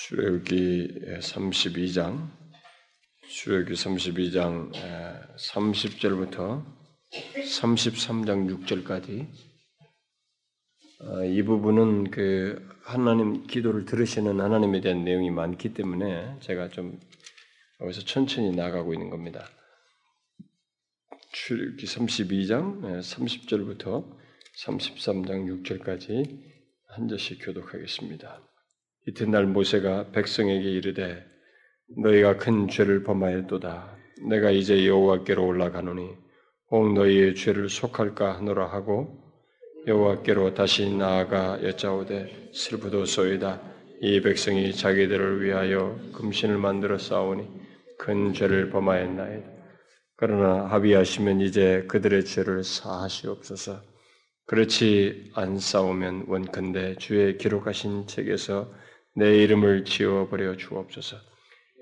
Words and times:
출애굽기 0.00 1.18
32장 1.20 2.30
출애굽기 3.28 3.74
32장 3.74 4.72
30절부터 5.36 6.64
33장 7.36 8.64
6절까지 8.64 9.28
이 11.30 11.42
부분은 11.42 12.10
그 12.10 12.66
하나님 12.82 13.46
기도를 13.46 13.84
들으시는 13.84 14.40
하나님에 14.40 14.80
대한 14.80 15.04
내용이 15.04 15.30
많기 15.30 15.74
때문에 15.74 16.38
제가 16.40 16.70
좀 16.70 16.98
여기서 17.82 18.00
천천히 18.00 18.52
나가고 18.56 18.94
있는 18.94 19.10
겁니다. 19.10 19.46
출애굽기 21.32 21.86
32장 21.86 23.00
30절부터 23.00 24.18
33장 24.64 25.62
6절까지 25.62 26.40
한 26.88 27.06
절씩 27.06 27.44
교독하겠습니다. 27.44 28.49
이튿날 29.06 29.46
모세가 29.46 30.10
백성에게 30.12 30.70
이르되 30.70 31.24
너희가 31.96 32.36
큰 32.36 32.68
죄를 32.68 33.02
범하였도다. 33.02 33.96
내가 34.28 34.50
이제 34.50 34.86
여호와께로 34.86 35.44
올라가노니 35.44 36.08
혹 36.70 36.92
너희의 36.92 37.34
죄를 37.34 37.68
속할까 37.68 38.36
하노라 38.36 38.66
하고 38.66 39.18
여호와께로 39.86 40.54
다시 40.54 40.94
나아가 40.94 41.62
여짜오되 41.62 42.50
슬프도소이다. 42.52 43.60
이 44.02 44.20
백성이 44.20 44.72
자기들을 44.74 45.42
위하여 45.42 45.98
금신을 46.12 46.58
만들어 46.58 46.98
싸우니 46.98 47.48
큰 47.98 48.34
죄를 48.34 48.70
범하였나이다. 48.70 49.48
그러나 50.16 50.66
합의하시면 50.66 51.40
이제 51.40 51.84
그들의 51.88 52.26
죄를 52.26 52.62
사하시옵소서. 52.62 53.80
그렇지 54.46 55.30
안 55.34 55.58
싸우면 55.58 56.26
원컨대 56.28 56.96
주의 56.96 57.38
기록하신 57.38 58.06
책에서 58.06 58.70
내 59.16 59.42
이름을 59.42 59.84
지워버려 59.84 60.56
주옵소서. 60.56 61.16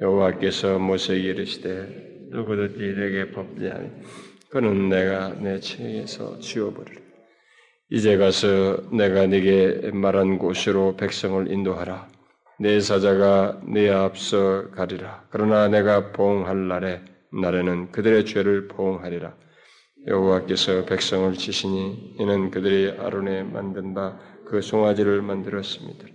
여호와께서 0.01 0.79
모세에게 0.79 1.29
이르시되 1.29 2.29
누구든지 2.31 2.95
내게 2.99 3.31
법리하니 3.33 3.91
그는 4.51 4.89
내가 4.89 5.31
내 5.35 5.61
책에서 5.61 6.39
지워버리라. 6.41 7.01
이제 7.91 8.17
가서 8.17 8.89
내가 8.93 9.27
네게 9.27 9.91
말한 9.93 10.39
곳으로 10.39 10.97
백성을 10.97 11.51
인도하라. 11.51 12.09
내 12.61 12.81
사자가 12.81 13.61
네 13.67 13.91
앞서 13.91 14.71
가리라. 14.71 15.27
그러나 15.31 15.69
내가 15.69 16.13
보응할 16.13 16.69
날에 16.69 17.03
날에는 17.33 17.93
그들의 17.93 18.25
죄를 18.25 18.69
보응하리라. 18.69 19.37
여호와께서 20.07 20.85
백성을 20.87 21.33
치시니 21.35 22.17
이는 22.19 22.51
그들이 22.51 22.97
아론이 22.99 23.43
만든 23.43 23.95
바 23.95 24.19
그 24.49 24.63
송아지를 24.63 25.21
만들었습니다. 25.21 26.07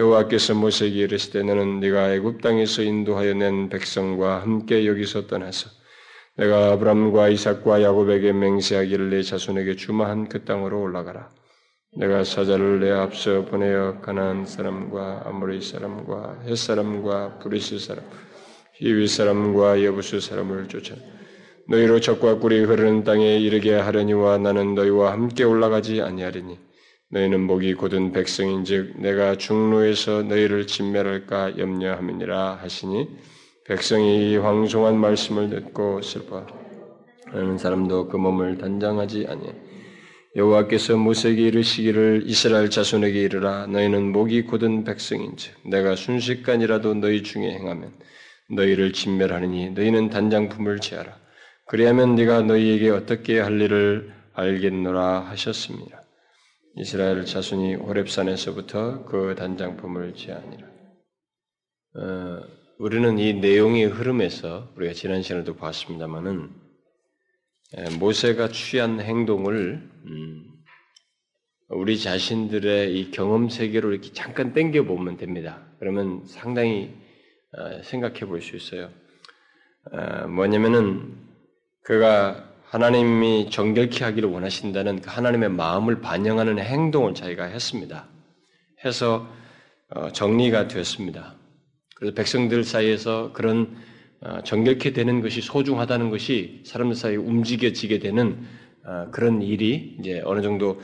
여호와께서 0.00 0.54
모세에게 0.54 1.00
이르시되 1.00 1.42
너는 1.42 1.80
네가 1.80 2.14
애굽 2.14 2.40
땅에서 2.40 2.82
인도하여 2.82 3.34
낸 3.34 3.68
백성과 3.68 4.40
함께 4.40 4.86
여기서 4.86 5.26
떠나서 5.26 5.68
내가 6.38 6.72
아브라함과 6.72 7.28
이삭과 7.28 7.82
야곱에게 7.82 8.32
맹세하기를 8.32 9.10
네 9.10 9.20
자손에게 9.20 9.76
주마 9.76 10.07
한 10.07 10.30
그 10.30 10.46
땅으로 10.46 10.80
올라가라. 10.80 11.28
내가 11.98 12.24
사자를 12.24 12.80
네 12.80 12.90
앞서 12.90 13.44
보내어 13.44 14.00
가나안 14.00 14.46
사람과 14.46 15.24
아모리 15.26 15.60
사람과 15.60 16.44
헷 16.46 16.56
사람과 16.56 17.38
브리스 17.40 17.78
사람, 17.78 18.02
히위 18.76 19.06
사람과 19.06 19.84
여부수 19.84 20.20
사람을 20.20 20.68
쫓아 20.68 20.94
너희로 21.68 22.00
적과 22.00 22.38
꿀이 22.38 22.60
흐르는 22.60 23.04
땅에 23.04 23.36
이르게 23.38 23.74
하려니와 23.74 24.38
나는 24.38 24.74
너희와 24.74 25.12
함께 25.12 25.44
올라가지 25.44 26.00
아니하리니 26.00 26.69
너희는 27.12 27.40
목이 27.40 27.74
곧은 27.74 28.12
백성인즉 28.12 29.00
내가 29.00 29.36
중로에서 29.36 30.22
너희를 30.22 30.66
진멸할까 30.66 31.58
염려함이니라 31.58 32.60
하시니 32.62 33.08
백성이 33.64 34.36
황송한 34.36 34.96
말씀을 34.96 35.50
듣고 35.50 36.02
슬퍼 36.02 36.46
하는 37.26 37.58
사람도 37.58 38.08
그 38.08 38.16
몸을 38.16 38.58
단장하지 38.58 39.26
아니해 39.28 39.52
여호와께서 40.36 40.96
모세에게 40.96 41.42
이르시기를 41.48 42.22
이스라엘 42.24 42.70
자손에게 42.70 43.20
이르라. 43.20 43.66
너희는 43.66 44.12
목이 44.12 44.42
곧은 44.42 44.84
백성인즉 44.84 45.68
내가 45.68 45.96
순식간이라도 45.96 46.94
너희 46.94 47.24
중에 47.24 47.50
행하면 47.50 47.92
너희를 48.48 48.92
진멸하느니 48.92 49.70
너희는 49.70 50.10
단장품을 50.10 50.78
취하라. 50.78 51.16
그리하면 51.66 52.14
네가 52.14 52.42
너희에게 52.42 52.90
어떻게 52.90 53.40
할 53.40 53.60
일을 53.60 54.12
알겠노라 54.34 55.20
하셨습니다. 55.30 55.99
이스라엘 56.76 57.24
자손이 57.24 57.74
호렙산에서부터 57.74 59.04
그 59.04 59.34
단장품을 59.36 60.14
제하니라. 60.14 60.66
어, 61.96 62.40
우리는 62.78 63.18
이 63.18 63.34
내용의 63.34 63.86
흐름에서 63.86 64.72
우리가 64.76 64.94
지난 64.94 65.22
시간에도 65.22 65.56
봤습니다만은 65.56 66.50
모세가 67.98 68.48
취한 68.48 69.00
행동을 69.00 69.90
음, 70.06 70.44
우리 71.68 71.98
자신들의 71.98 72.98
이 72.98 73.10
경험 73.10 73.48
세계로 73.48 73.92
이렇게 73.92 74.12
잠깐 74.12 74.52
땡겨 74.52 74.84
보면 74.84 75.16
됩니다. 75.18 75.66
그러면 75.78 76.24
상당히 76.26 76.94
어, 77.52 77.82
생각해 77.82 78.20
볼 78.20 78.40
수 78.40 78.56
있어요. 78.56 78.90
어, 79.92 80.26
뭐냐면은 80.28 81.16
그가 81.82 82.49
하나님이 82.70 83.50
정결케 83.50 84.04
하기를 84.04 84.28
원하신다는 84.28 85.00
그 85.00 85.10
하나님의 85.10 85.48
마음을 85.48 86.00
반영하는 86.00 86.60
행동을 86.60 87.14
자기가 87.14 87.46
했습니다. 87.46 88.06
해서 88.84 89.28
어, 89.88 90.12
정리가 90.12 90.68
되었습니다. 90.68 91.34
그래서 91.96 92.14
백성들 92.14 92.62
사이에서 92.62 93.32
그런 93.32 93.76
어, 94.20 94.40
정결케 94.44 94.92
되는 94.92 95.20
것이 95.20 95.40
소중하다는 95.40 96.10
것이 96.10 96.62
사람들 96.64 96.94
사이에 96.94 97.16
움직여지게 97.16 97.98
되는 97.98 98.46
어, 98.84 99.08
그런 99.10 99.42
일이 99.42 99.96
이제 99.98 100.22
어느 100.24 100.40
정도 100.40 100.80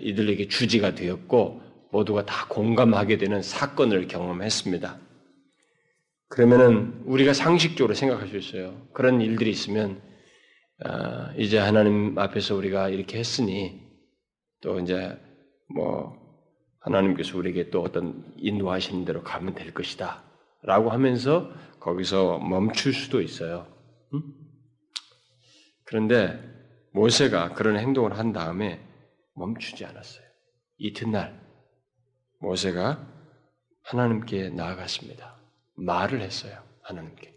이들에게 0.00 0.48
주지가 0.48 0.96
되었고 0.96 1.60
모두가 1.92 2.24
다 2.26 2.46
공감하게 2.48 3.18
되는 3.18 3.40
사건을 3.40 4.08
경험했습니다. 4.08 4.98
그러면은 6.28 6.94
우리가 7.04 7.34
상식적으로 7.34 7.94
생각할 7.94 8.26
수 8.26 8.36
있어요. 8.36 8.74
그런 8.92 9.20
일들이 9.20 9.50
있으면 9.50 10.00
아, 10.00 10.13
이제 11.36 11.58
하나님 11.58 12.18
앞에서 12.18 12.54
우리가 12.56 12.88
이렇게 12.88 13.18
했으니 13.18 13.80
또 14.60 14.80
이제 14.80 15.18
뭐 15.74 16.24
하나님께서 16.80 17.38
우리에게 17.38 17.70
또 17.70 17.82
어떤 17.82 18.34
인도하시는 18.36 19.04
대로 19.04 19.22
가면 19.22 19.54
될 19.54 19.72
것이다. 19.72 20.22
라고 20.62 20.90
하면서 20.90 21.50
거기서 21.80 22.38
멈출 22.38 22.92
수도 22.94 23.20
있어요. 23.20 23.66
응? 24.14 24.22
그런데 25.84 26.40
모세가 26.92 27.54
그런 27.54 27.78
행동을 27.78 28.18
한 28.18 28.32
다음에 28.32 28.80
멈추지 29.34 29.84
않았어요. 29.84 30.24
이튿날 30.78 31.40
모세가 32.40 33.06
하나님께 33.82 34.50
나아갔습니다. 34.50 35.36
말을 35.76 36.20
했어요. 36.20 36.62
하나님께. 36.82 37.34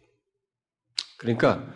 그러니까 1.17 1.67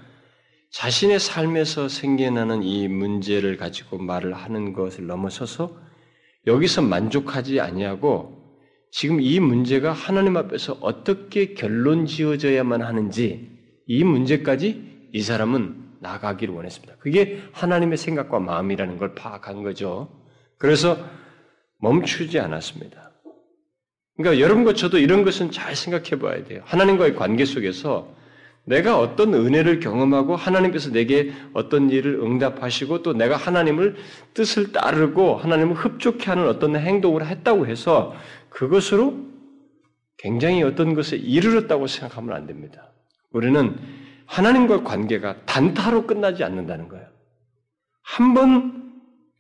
자신의 0.72 1.20
삶에서 1.20 1.90
생겨나는 1.90 2.64
이 2.64 2.88
문제를 2.88 3.58
가지고 3.58 3.98
말을 3.98 4.34
하는 4.34 4.74
것을 4.74 5.06
넘어서서 5.06 5.78
여기서 6.48 6.82
만족하지 6.82 7.60
아니하고 7.60 8.42
지금 8.90 9.22
이 9.22 9.40
문제가 9.40 9.92
하나님 9.92 10.38
앞에서 10.38 10.78
어떻게 10.82 11.54
결론 11.54 12.06
지어져야만 12.06 12.82
하는지 12.82 13.50
이 13.86 14.04
문제까지 14.04 15.10
이 15.14 15.22
사람은 15.22 15.98
나가기를 16.00 16.54
원했습니다. 16.54 16.96
그게 17.00 17.42
하나님의 17.52 17.98
생각과 17.98 18.40
마음이라는 18.40 18.98
걸 18.98 19.14
파악한 19.14 19.64
거죠. 19.64 20.10
그래서 20.58 20.98
멈추지 21.80 22.40
않았습니다. 22.40 23.12
그러니까 24.18 24.42
여러분과 24.42 24.74
저도 24.74 25.00
이런 25.00 25.24
것은 25.24 25.52
잘 25.52 25.76
생각해 25.76 26.22
봐야 26.22 26.44
돼요. 26.44 26.62
하나님과의 26.66 27.16
관계 27.16 27.46
속에서 27.46 28.21
내가 28.66 29.00
어떤 29.00 29.34
은혜를 29.34 29.80
경험하고 29.80 30.36
하나님께서 30.36 30.92
내게 30.92 31.34
어떤 31.54 31.90
일을 31.90 32.16
응답하시고 32.22 33.02
또 33.02 33.14
내가 33.14 33.36
하나님을 33.36 33.96
뜻을 34.34 34.72
따르고 34.72 35.36
하나님을 35.38 35.76
흡족해 35.76 36.26
하는 36.26 36.48
어떤 36.48 36.76
행동을 36.76 37.26
했다고 37.26 37.68
해서 37.68 38.14
그것으로 38.50 39.16
굉장히 40.18 40.62
어떤 40.62 40.94
것에 40.94 41.18
이르렀다고 41.18 41.88
생각하면 41.88 42.36
안 42.36 42.46
됩니다. 42.46 42.92
우리는 43.32 43.76
하나님과 44.28 44.84
관계가 44.84 45.46
단타로 45.46 46.06
끝나지 46.06 46.44
않는다는 46.44 46.88
거예요. 46.88 47.08
한 48.04 48.34
번 48.34 48.82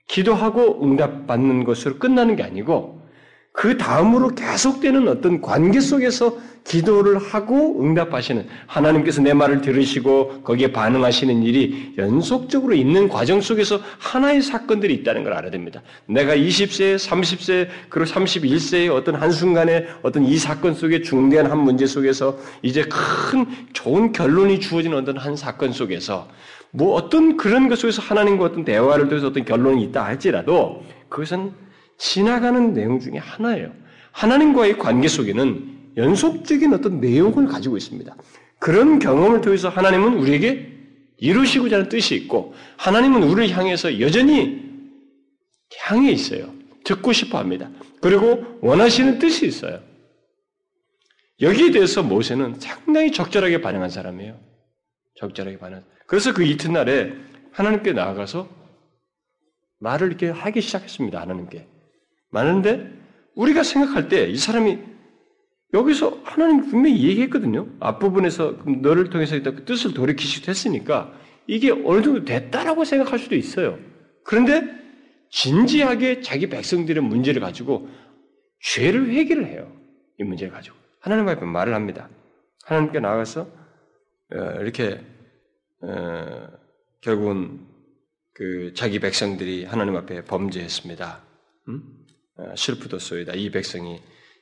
기도하고 0.07 0.83
응답받는 0.83 1.63
것으로 1.63 1.97
끝나는 1.97 2.35
게 2.35 2.44
아니고 2.44 3.00
그 3.53 3.77
다음으로 3.77 4.30
계속되는 4.30 5.07
어떤 5.07 5.42
관계 5.42 5.80
속에서 5.81 6.38
기도를 6.63 7.18
하고 7.18 7.81
응답하시는 7.83 8.48
하나님께서 8.68 9.21
내 9.21 9.33
말을 9.33 9.62
들으시고 9.62 10.44
거기에 10.44 10.71
반응하시는 10.71 11.44
일이 11.44 11.94
연속적으로 11.98 12.75
있는 12.75 13.09
과정 13.09 13.42
속에서 13.42 13.80
하나의 13.98 14.42
사건들이 14.42 14.94
있다는 14.95 15.24
걸 15.24 15.33
알아야 15.33 15.51
됩니다. 15.51 15.81
내가 16.06 16.36
20세, 16.36 16.95
30세, 16.98 17.68
그리고 17.89 18.09
31세의 18.09 18.94
어떤 18.94 19.15
한순간에 19.15 19.88
어떤 20.01 20.24
이 20.24 20.38
사건 20.38 20.74
속에 20.74 21.01
중대한 21.01 21.50
한 21.50 21.59
문제 21.59 21.86
속에서 21.86 22.38
이제 22.62 22.83
큰 22.83 23.45
좋은 23.74 24.12
결론이 24.12 24.59
주어지는 24.59 24.97
어떤 24.97 25.18
한 25.18 25.36
사건 25.36 25.74
속에서 25.74 26.30
뭐 26.69 26.94
어떤 26.94 27.38
그런 27.38 27.68
것 27.68 27.80
속에서 27.80 28.01
하나님과 28.01 28.45
어떤 28.45 28.63
대화를 28.63 29.09
통해서 29.09 29.27
어떤 29.27 29.44
결론이 29.44 29.83
있다 29.86 30.06
할지라도 30.06 30.83
그것은 31.09 31.51
지나가는 32.01 32.74
내용 32.74 33.00
중에 33.00 33.18
하나예요. 33.18 33.71
하나님과의 34.12 34.80
관계 34.80 35.07
속에는 35.07 35.94
연속적인 35.98 36.74
어떤 36.74 37.00
내용을 37.00 37.45
가지고 37.45 37.77
있습니다. 37.77 38.15
그런 38.57 38.98
경험을 38.98 39.42
통해서 39.42 39.69
하나님은 39.69 40.15
우리에게 40.15 40.68
이루시고자 41.18 41.75
하는 41.75 41.89
뜻이 41.89 42.15
있고, 42.15 42.56
하나님은 42.77 43.21
우리를 43.21 43.56
향해서 43.56 44.00
여전히 44.00 44.68
향해 45.77 46.12
있어요. 46.12 46.51
듣고 46.83 47.13
싶어 47.13 47.38
합니다. 47.38 47.69
그리고 48.01 48.57
원하시는 48.62 49.19
뜻이 49.19 49.45
있어요. 49.45 49.80
여기에 51.39 51.69
대해서 51.69 52.01
모세는 52.01 52.59
상당히 52.59 53.12
적절하게 53.12 53.62
반응한 53.62 53.92
사람이에요. 53.92 54.39
적절하게 55.18 55.59
반응. 55.59 55.83
그래서 56.07 56.33
그 56.33 56.44
이튿날에 56.44 57.13
하나님께 57.51 57.94
나아가서 57.94 58.50
말을 59.77 60.07
이렇게 60.07 60.30
하기 60.30 60.62
시작했습니다. 60.62 61.21
하나님께. 61.21 61.68
많은데 62.31 62.92
우리가 63.36 63.63
생각할 63.63 64.10
때 64.10 64.30
이 64.30 64.38
사람이 64.38 64.80
여기서 65.74 66.19
하나님 66.24 66.69
분명히 66.69 67.01
얘기했거든요. 67.04 67.68
앞부분에서 67.80 68.57
너를 68.81 69.10
통해서 69.10 69.42
그 69.42 69.63
뜻을 69.63 69.94
돌이키시기도 69.94 70.50
했으니까 70.50 71.13
이게 71.48 71.72
어느 71.72 72.01
정도 72.01 72.25
됐다라고 72.25 72.83
생각할 72.83 73.19
수도 73.19 73.36
있어요. 73.36 73.80
그런데 74.24 74.63
진지하게 75.30 76.22
자기 76.22 76.50
백성들의 76.50 77.01
문제를 77.04 77.42
가지고 77.42 77.88
죄를 78.60 79.12
회개를 79.12 79.48
해요. 79.48 79.72
이 80.19 80.24
문제를 80.24 80.51
가지고. 80.54 80.75
하나님 81.00 81.28
앞에 81.30 81.45
말을 81.45 81.74
합니다. 81.74 82.10
하나님께 82.66 83.00
나가서 83.00 83.42
어, 84.33 84.38
이렇게 84.62 85.00
어, 85.81 86.48
결국은 87.00 87.66
그 88.33 88.74
자기 88.75 89.00
백성들이 89.00 89.66
하나님 89.66 89.95
앞에 89.95 90.25
범죄했습니다. 90.25 91.22
음? 91.69 91.83
어, 92.42 92.56
슬프도소이다. 92.56 93.34
이 93.34 93.52
백성이 93.52 94.00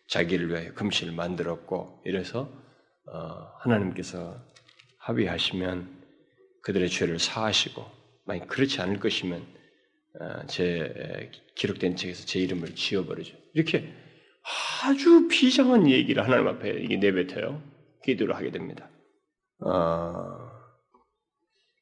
자기를 0.08 0.50
위해 0.50 0.70
금신을 0.70 1.14
만들었고 1.14 2.02
이래서 2.06 2.50
어, 3.12 3.52
하나님께서 3.60 4.38
합의하시면 4.98 6.00
그들의 6.62 6.90
죄를 6.90 7.20
사하시고 7.20 7.86
만약 8.26 8.48
그렇지 8.48 8.82
않을 8.82 9.00
것이면 9.00 9.46
어, 10.20 10.46
제 10.48 11.32
기록된 11.56 11.96
책에서 11.96 12.26
제 12.26 12.40
이름을 12.40 12.76
지워버리죠. 12.76 13.36
이렇게 13.54 13.94
아주 14.84 15.28
비장한 15.28 15.90
얘기를 15.90 16.24
하나님 16.24 16.48
앞에 16.48 16.70
이게 16.82 16.98
내뱉어요. 16.98 17.62
기도를 18.04 18.36
하게 18.36 18.52
됩니다. 18.52 18.90
어, 19.60 20.50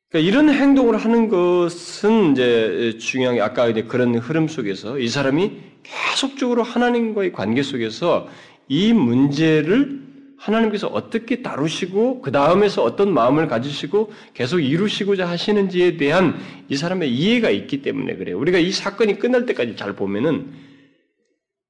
그러니까 0.10 0.30
이런 0.30 0.50
행동을 0.50 0.98
하는 0.98 1.30
것은 1.30 2.31
이제 2.31 2.98
중요한 2.98 3.36
게 3.36 3.42
아까 3.42 3.72
그런 3.72 4.16
흐름 4.16 4.48
속에서 4.48 4.98
이 4.98 5.08
사람이 5.08 5.67
계속적으로 5.83 6.63
하나님과의 6.63 7.31
관계 7.31 7.63
속에서 7.63 8.27
이 8.68 8.94
문제를 8.94 10.06
하나님께서 10.38 10.88
어떻게 10.88 11.41
다루시고 11.41 12.21
그 12.21 12.31
다음에서 12.31 12.83
어떤 12.83 13.12
마음을 13.13 13.47
가지시고 13.47 14.12
계속 14.33 14.59
이루시고자 14.59 15.27
하시는지에 15.27 15.97
대한 15.97 16.38
이 16.69 16.75
사람의 16.75 17.12
이해가 17.12 17.50
있기 17.50 17.81
때문에 17.81 18.15
그래요. 18.18 18.38
우리가 18.38 18.59
이 18.59 18.71
사건이 18.71 19.18
끝날 19.19 19.45
때까지 19.45 19.75
잘 19.75 19.94
보면은 19.94 20.51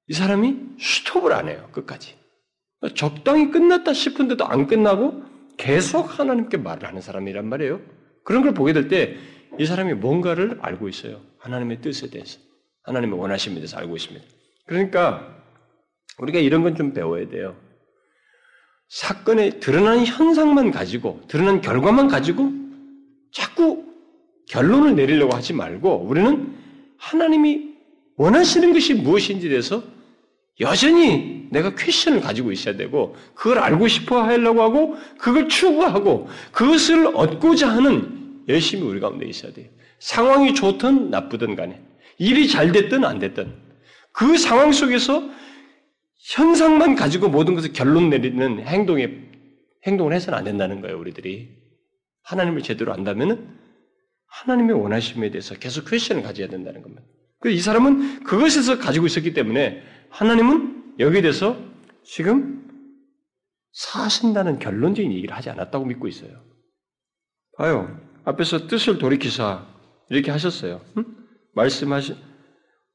이 0.09 0.13
사람이 0.13 0.55
스톱을 0.79 1.31
안 1.33 1.47
해요. 1.47 1.69
끝까지. 1.71 2.15
적당히 2.95 3.51
끝났다 3.51 3.93
싶은데도 3.93 4.45
안 4.45 4.67
끝나고 4.67 5.23
계속 5.57 6.19
하나님께 6.19 6.57
말을 6.57 6.87
하는 6.87 7.01
사람이란 7.01 7.47
말이에요. 7.47 7.79
그런 8.23 8.43
걸 8.43 8.53
보게 8.53 8.73
될 8.73 8.87
때 8.89 9.17
이 9.59 9.65
사람이 9.65 9.93
뭔가를 9.95 10.59
알고 10.61 10.87
있어요. 10.87 11.21
하나님의 11.39 11.81
뜻에 11.81 12.09
대해서. 12.09 12.39
하나님의 12.87 13.19
원하심에 13.19 13.55
대해서 13.55 13.77
알고 13.77 13.95
있습니다. 13.95 14.25
그러니까 14.65 15.35
우리가 16.17 16.39
이런 16.39 16.63
건 16.63 16.75
좀 16.75 16.93
배워야 16.93 17.27
돼요. 17.29 17.55
사건에 18.89 19.59
드러난 19.59 20.05
현상만 20.05 20.71
가지고, 20.71 21.21
드러난 21.27 21.59
결과만 21.61 22.07
가지고 22.07 22.51
자꾸 23.33 23.85
결론을 24.49 24.95
내리려고 24.95 25.35
하지 25.35 25.51
말고 25.53 26.05
우리는 26.07 26.55
하나님이 26.97 27.75
원하시는 28.15 28.71
것이 28.73 28.93
무엇인지 28.93 29.49
대해서 29.49 29.83
여전히 30.61 31.47
내가 31.51 31.75
퀘션을 31.75 32.21
가지고 32.21 32.51
있어야 32.51 32.77
되고 32.77 33.15
그걸 33.35 33.59
알고 33.59 33.87
싶어 33.89 34.23
하려고 34.23 34.61
하고 34.63 34.95
그걸 35.19 35.49
추구하고 35.49 36.27
그것을 36.51 37.07
얻고자 37.15 37.69
하는 37.69 38.43
열심히 38.47 38.83
우리 38.87 38.99
가운데 38.99 39.25
있어야 39.27 39.51
돼요. 39.53 39.67
상황이 39.99 40.55
좋든 40.55 41.11
나쁘든 41.11 41.55
간에 41.55 41.81
일이 42.17 42.47
잘 42.47 42.71
됐든 42.71 43.05
안 43.05 43.19
됐든 43.19 43.53
그 44.11 44.37
상황 44.37 44.71
속에서 44.71 45.29
현상만 46.17 46.95
가지고 46.95 47.29
모든 47.29 47.55
것을 47.55 47.73
결론 47.73 48.09
내리는 48.09 48.59
행동에 48.65 49.27
행동을 49.85 50.13
해서는 50.13 50.37
안 50.37 50.43
된다는 50.43 50.81
거예요. 50.81 50.99
우리들이 50.99 51.49
하나님을 52.23 52.61
제대로 52.61 52.91
안다면은 52.93 53.47
하나님의 54.27 54.75
원하심에 54.81 55.31
대해서 55.31 55.55
계속 55.55 55.89
퀘션을 55.89 56.23
가져야 56.23 56.47
된다는 56.47 56.81
겁니다. 56.81 57.03
이 57.45 57.59
사람은 57.59 58.23
그것에서 58.23 58.79
가지고 58.79 59.05
있었기 59.05 59.33
때문에 59.33 59.83
하나님은 60.09 60.95
여기에 60.99 61.21
대해서 61.21 61.57
지금 62.03 62.67
사신다는 63.71 64.59
결론적인 64.59 65.13
얘기를 65.13 65.35
하지 65.35 65.49
않았다고 65.49 65.85
믿고 65.85 66.07
있어요. 66.07 66.43
봐요. 67.57 67.99
앞에서 68.25 68.67
뜻을 68.67 68.97
돌이키사 68.97 69.65
이렇게 70.09 70.31
하셨어요. 70.31 70.81
응? 70.97 71.05
말씀하신 71.57 72.15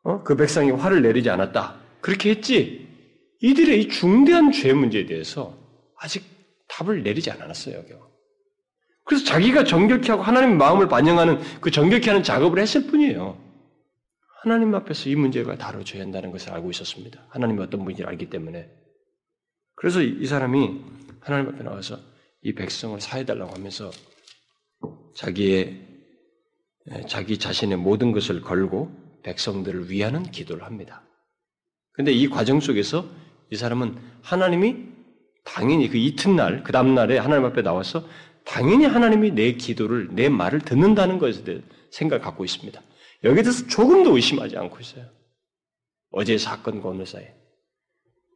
어? 0.04 0.22
그 0.22 0.36
백성이 0.36 0.70
화를 0.70 1.02
내리지 1.02 1.30
않았다. 1.30 1.76
그렇게 2.00 2.30
했지. 2.30 2.88
이들의 3.40 3.82
이 3.82 3.88
중대한 3.88 4.52
죄 4.52 4.72
문제에 4.72 5.04
대해서 5.04 5.56
아직 5.98 6.24
답을 6.68 7.02
내리지 7.02 7.30
않았어요. 7.30 7.82
그래서 9.04 9.24
자기가 9.24 9.64
정결케 9.64 10.12
하고 10.12 10.22
하나님의 10.22 10.56
마음을 10.56 10.88
반영하는 10.88 11.40
그 11.60 11.70
정결케 11.70 12.08
하는 12.08 12.22
작업을 12.22 12.60
했을 12.60 12.86
뿐이에요. 12.86 13.36
하나님 14.42 14.74
앞에서 14.74 15.10
이 15.10 15.16
문제가 15.16 15.56
다뤄져야 15.56 16.02
한다는 16.02 16.30
것을 16.30 16.52
알고 16.52 16.70
있었습니다. 16.70 17.26
하나님이 17.30 17.62
어떤 17.62 17.82
분인지 17.84 18.04
알기 18.04 18.30
때문에. 18.30 18.68
그래서 19.74 20.02
이 20.02 20.24
사람이 20.24 20.80
하나님 21.20 21.48
앞에 21.48 21.62
나와서 21.62 21.98
이 22.42 22.54
백성을 22.54 23.00
사해달라고 23.00 23.52
하면서 23.54 23.90
자기의 25.14 25.91
자기 27.08 27.38
자신의 27.38 27.78
모든 27.78 28.12
것을 28.12 28.40
걸고 28.40 28.90
백성들을 29.22 29.90
위하는 29.90 30.22
기도를 30.24 30.64
합니다. 30.64 31.02
근데 31.92 32.12
이 32.12 32.28
과정 32.28 32.60
속에서 32.60 33.06
이 33.50 33.56
사람은 33.56 33.96
하나님이 34.22 34.76
당연히 35.44 35.88
그 35.88 35.98
이튿날, 35.98 36.62
그 36.62 36.72
다음날에 36.72 37.18
하나님 37.18 37.44
앞에 37.44 37.62
나와서 37.62 38.06
당연히 38.44 38.86
하나님이 38.86 39.32
내 39.32 39.52
기도를, 39.52 40.08
내 40.12 40.28
말을 40.28 40.60
듣는다는 40.60 41.18
것에 41.18 41.44
대해 41.44 41.60
생각을 41.90 42.22
갖고 42.22 42.44
있습니다. 42.44 42.80
여기에 43.24 43.42
대해서 43.42 43.66
조금도 43.66 44.16
의심하지 44.16 44.56
않고 44.56 44.78
있어요. 44.80 45.06
어제 46.10 46.38
사건과 46.38 46.88
오늘 46.88 47.06
사이. 47.06 47.24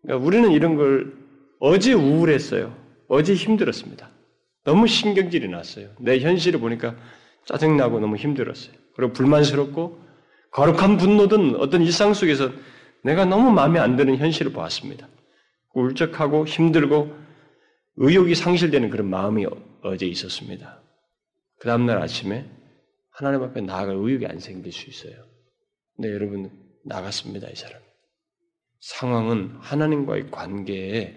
그러니까 0.02 0.24
우리는 0.24 0.52
이런 0.52 0.76
걸 0.76 1.12
어제 1.58 1.92
우울했어요. 1.92 2.76
어제 3.08 3.34
힘들었습니다. 3.34 4.10
너무 4.64 4.86
신경질이 4.86 5.48
났어요. 5.48 5.90
내 5.98 6.18
현실을 6.18 6.60
보니까 6.60 6.96
짜증나고 7.46 8.00
너무 8.00 8.16
힘들었어요. 8.16 8.74
그리고 8.94 9.12
불만스럽고 9.12 10.04
거룩한 10.50 10.96
분노든 10.96 11.56
어떤 11.56 11.82
일상 11.82 12.14
속에서 12.14 12.50
내가 13.02 13.24
너무 13.24 13.50
마음에 13.50 13.78
안 13.78 13.96
드는 13.96 14.16
현실을 14.16 14.52
보았습니다. 14.52 15.08
울적하고 15.74 16.46
힘들고 16.46 17.14
의욕이 17.96 18.34
상실되는 18.34 18.90
그런 18.90 19.08
마음이 19.08 19.46
어제 19.82 20.06
있었습니다. 20.06 20.82
그 21.58 21.68
다음날 21.68 21.98
아침에 21.98 22.48
하나님 23.10 23.42
앞에 23.42 23.60
나아갈 23.60 23.96
의욕이 23.96 24.26
안 24.26 24.38
생길 24.38 24.72
수 24.72 24.90
있어요. 24.90 25.24
근데 25.94 26.12
여러분 26.12 26.50
나갔습니다, 26.84 27.48
이 27.48 27.54
사람. 27.54 27.80
상황은 28.80 29.56
하나님과의 29.60 30.30
관계에 30.30 31.16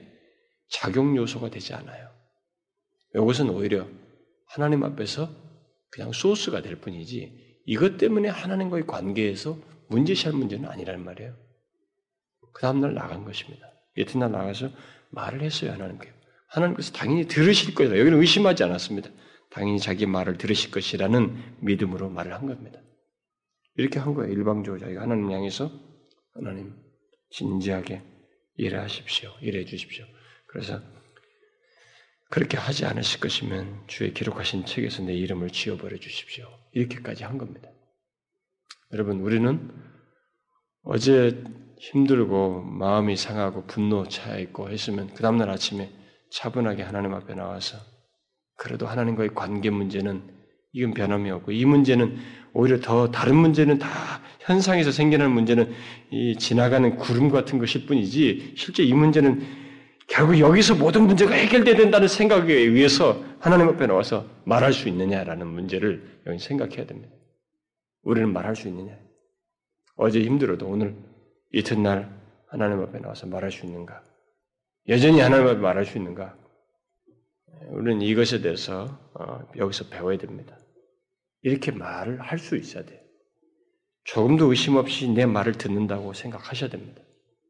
작용 0.70 1.16
요소가 1.18 1.50
되지 1.50 1.74
않아요. 1.74 2.10
이것은 3.16 3.50
오히려 3.50 3.88
하나님 4.48 4.84
앞에서 4.84 5.30
그냥 5.90 6.12
소스가 6.12 6.62
될 6.62 6.76
뿐이지 6.82 7.62
이것 7.66 7.98
때문에 7.98 8.30
하나님과의 8.30 8.88
관계에서 8.88 9.58
문제시할 9.90 10.38
문제는 10.38 10.70
아니란 10.70 11.04
말이에요. 11.04 11.36
그 12.54 12.62
다음날 12.62 12.94
나간 12.94 13.26
것입니다. 13.26 13.68
이튿날 13.96 14.32
나가서 14.32 14.70
말을 15.12 15.42
했어요, 15.42 15.72
하나님께. 15.72 16.12
하나님께서 16.48 16.94
당연히 16.94 17.28
들으실 17.28 17.76
거다. 17.76 17.98
여기는 17.98 18.20
의심하지 18.20 18.64
않았습니다. 18.64 19.10
당연히 19.52 19.80
자기 19.80 20.06
말을 20.06 20.38
들으실 20.38 20.72
것이라는 20.72 21.58
믿음으로 21.62 22.10
말을 22.10 22.34
한 22.34 22.48
겁니다. 22.48 22.80
이렇게 23.76 24.00
한 24.00 24.14
거예요. 24.14 24.32
일방적으로 24.32 24.80
자기가 24.80 25.02
하나님 25.02 25.32
향해서 25.32 25.72
하나님 26.34 26.76
진지하게 27.32 28.02
일하십시오. 28.58 29.32
일해 29.42 29.66
주십시오. 29.66 30.06
그래서 30.48 30.82
그렇게 32.30 32.58
하지 32.58 32.86
않으실 32.86 33.20
것이면 33.20 33.84
주의 33.88 34.14
기록하신 34.14 34.66
책에서 34.66 35.04
내 35.04 35.14
이름을 35.14 35.50
지워버려 35.50 35.98
주십시오. 35.98 36.48
이렇게까지 36.74 37.24
한 37.24 37.38
겁니다. 37.38 37.70
여러분, 38.94 39.22
우리는 39.22 39.72
어제 40.84 41.44
힘들고 41.80 42.62
마음이 42.62 43.16
상하고 43.16 43.66
분노 43.66 44.08
차 44.08 44.38
있고 44.38 44.70
했으면 44.70 45.14
그 45.14 45.22
다음날 45.22 45.50
아침에 45.50 45.90
차분하게 46.32 46.84
하나님 46.84 47.14
앞에 47.14 47.34
나와서 47.34 47.78
그래도 48.58 48.86
하나님과의 48.86 49.34
관계 49.34 49.70
문제는 49.70 50.38
이건 50.74 50.94
변함이 50.94 51.32
없고 51.32 51.52
이 51.52 51.66
문제는 51.66 52.18
오히려 52.54 52.80
더 52.80 53.10
다른 53.10 53.36
문제는 53.36 53.80
다 53.80 53.90
현상에서 54.42 54.92
생겨나는 54.92 55.32
문제는 55.32 55.74
이 56.12 56.36
지나가는 56.38 56.96
구름 56.98 57.30
같은 57.30 57.58
것일 57.58 57.86
뿐이지 57.88 58.54
실제 58.56 58.84
이 58.84 58.94
문제는 58.94 59.69
결국 60.10 60.40
여기서 60.40 60.76
모든 60.76 61.04
문제가 61.04 61.34
해결돼야 61.34 61.76
된다는 61.76 62.08
생각에 62.08 62.52
의해서 62.52 63.24
하나님 63.40 63.68
앞에 63.70 63.86
나와서 63.86 64.28
말할 64.46 64.74
수 64.74 64.90
있느냐라는 64.90 65.48
문제를 65.48 66.22
여기 66.26 66.40
생각해야 66.40 66.86
됩니다. 66.88 67.14
우리는 68.02 68.32
말할 68.34 68.56
수 68.56 68.68
있느냐? 68.68 68.98
어제 69.96 70.22
힘들어도 70.22 70.68
오늘 70.68 70.96
이튿날 71.54 72.10
하나님 72.48 72.82
앞에 72.82 73.00
나와서 73.00 73.28
말할 73.28 73.52
수 73.52 73.66
있는가? 73.66 74.04
여전히 74.88 75.20
하나님 75.20 75.48
앞에 75.48 75.60
말할 75.60 75.86
수 75.86 75.98
있는가? 75.98 76.36
우리는 77.70 78.02
이것에 78.02 78.42
대해서 78.42 79.00
어, 79.14 79.48
여기서 79.58 79.90
배워야 79.90 80.18
됩니다. 80.18 80.58
이렇게 81.44 81.72
말을 81.72 82.20
할 82.22 82.40
수 82.40 82.56
있어야 82.58 82.84
돼요. 82.84 83.00
조금도 84.06 84.48
의심 84.50 84.76
없이 84.78 85.08
내 85.08 85.26
말을 85.28 85.54
듣는다고 85.54 86.14
생각하셔야 86.14 86.70
됩니다. 86.70 87.02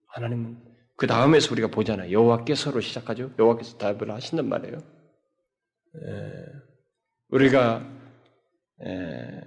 하나님은 0.08 0.58
그 1.00 1.08
다음에서 1.08 1.54
우리가 1.54 1.70
보잖아요. 1.70 2.12
여호와께서로 2.12 2.82
시작하죠. 2.82 3.32
여호와께서 3.40 3.78
답을 3.78 4.12
하신단 4.12 4.50
말이에요. 4.50 4.76
에, 4.76 6.46
우리가 7.30 7.90
에, 8.86 9.42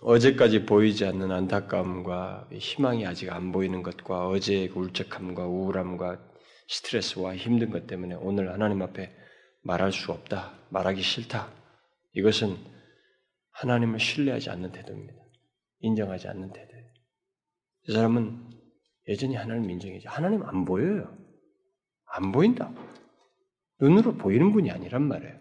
어제까지 0.00 0.64
보이지 0.64 1.04
않는 1.04 1.30
안타까움과 1.30 2.48
희망이 2.50 3.06
아직 3.06 3.30
안 3.30 3.52
보이는 3.52 3.82
것과 3.82 4.28
어제의 4.28 4.68
울적함과 4.68 5.48
우울함과 5.48 6.18
스트레스와 6.68 7.36
힘든 7.36 7.70
것 7.70 7.86
때문에 7.86 8.14
오늘 8.14 8.50
하나님 8.50 8.80
앞에 8.80 9.14
말할 9.64 9.92
수 9.92 10.12
없다, 10.12 10.54
말하기 10.70 11.02
싫다. 11.02 11.52
이것은 12.14 12.56
하나님을 13.50 14.00
신뢰하지 14.00 14.48
않는 14.48 14.72
태도입니다. 14.72 15.22
인정하지 15.80 16.28
않는 16.28 16.54
태도예요. 16.54 16.86
이 17.88 17.92
사람은 17.92 18.56
여전히 19.08 19.36
하나님 19.36 19.70
인정이지. 19.70 20.08
하나님 20.08 20.42
안 20.42 20.64
보여요. 20.64 21.16
안 22.06 22.32
보인다. 22.32 22.72
눈으로 23.80 24.14
보이는 24.16 24.52
분이 24.52 24.70
아니란 24.70 25.02
말이에요. 25.02 25.38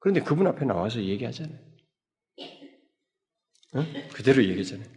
그런데 0.00 0.22
그분 0.22 0.46
앞에 0.46 0.64
나와서 0.64 1.02
얘기하잖아요. 1.02 1.58
응? 3.76 4.08
그대로 4.12 4.44
얘기하잖아요. 4.44 4.88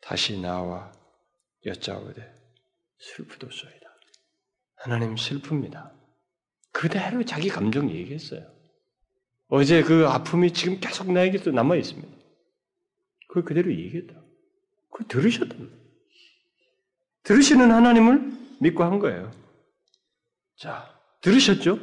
다시 0.00 0.40
나와 0.40 0.92
여짜오되 1.64 2.34
슬프도소이다. 2.98 3.90
하나님 4.76 5.14
슬픕니다. 5.14 5.92
그대로 6.72 7.24
자기 7.24 7.48
감정 7.48 7.90
얘기했어요. 7.90 8.50
어제 9.48 9.82
그 9.82 10.06
아픔이 10.06 10.52
지금 10.52 10.78
계속 10.80 11.12
나에게도 11.12 11.50
남아 11.50 11.76
있습니다. 11.76 12.08
그 13.28 13.42
그대로 13.42 13.70
얘기했다. 13.72 14.22
그 14.90 15.06
들으셨단 15.06 15.79
들으시는 17.24 17.70
하나님을 17.70 18.32
믿고 18.60 18.84
한 18.84 18.98
거예요. 18.98 19.30
자, 20.56 20.94
들으셨죠? 21.22 21.78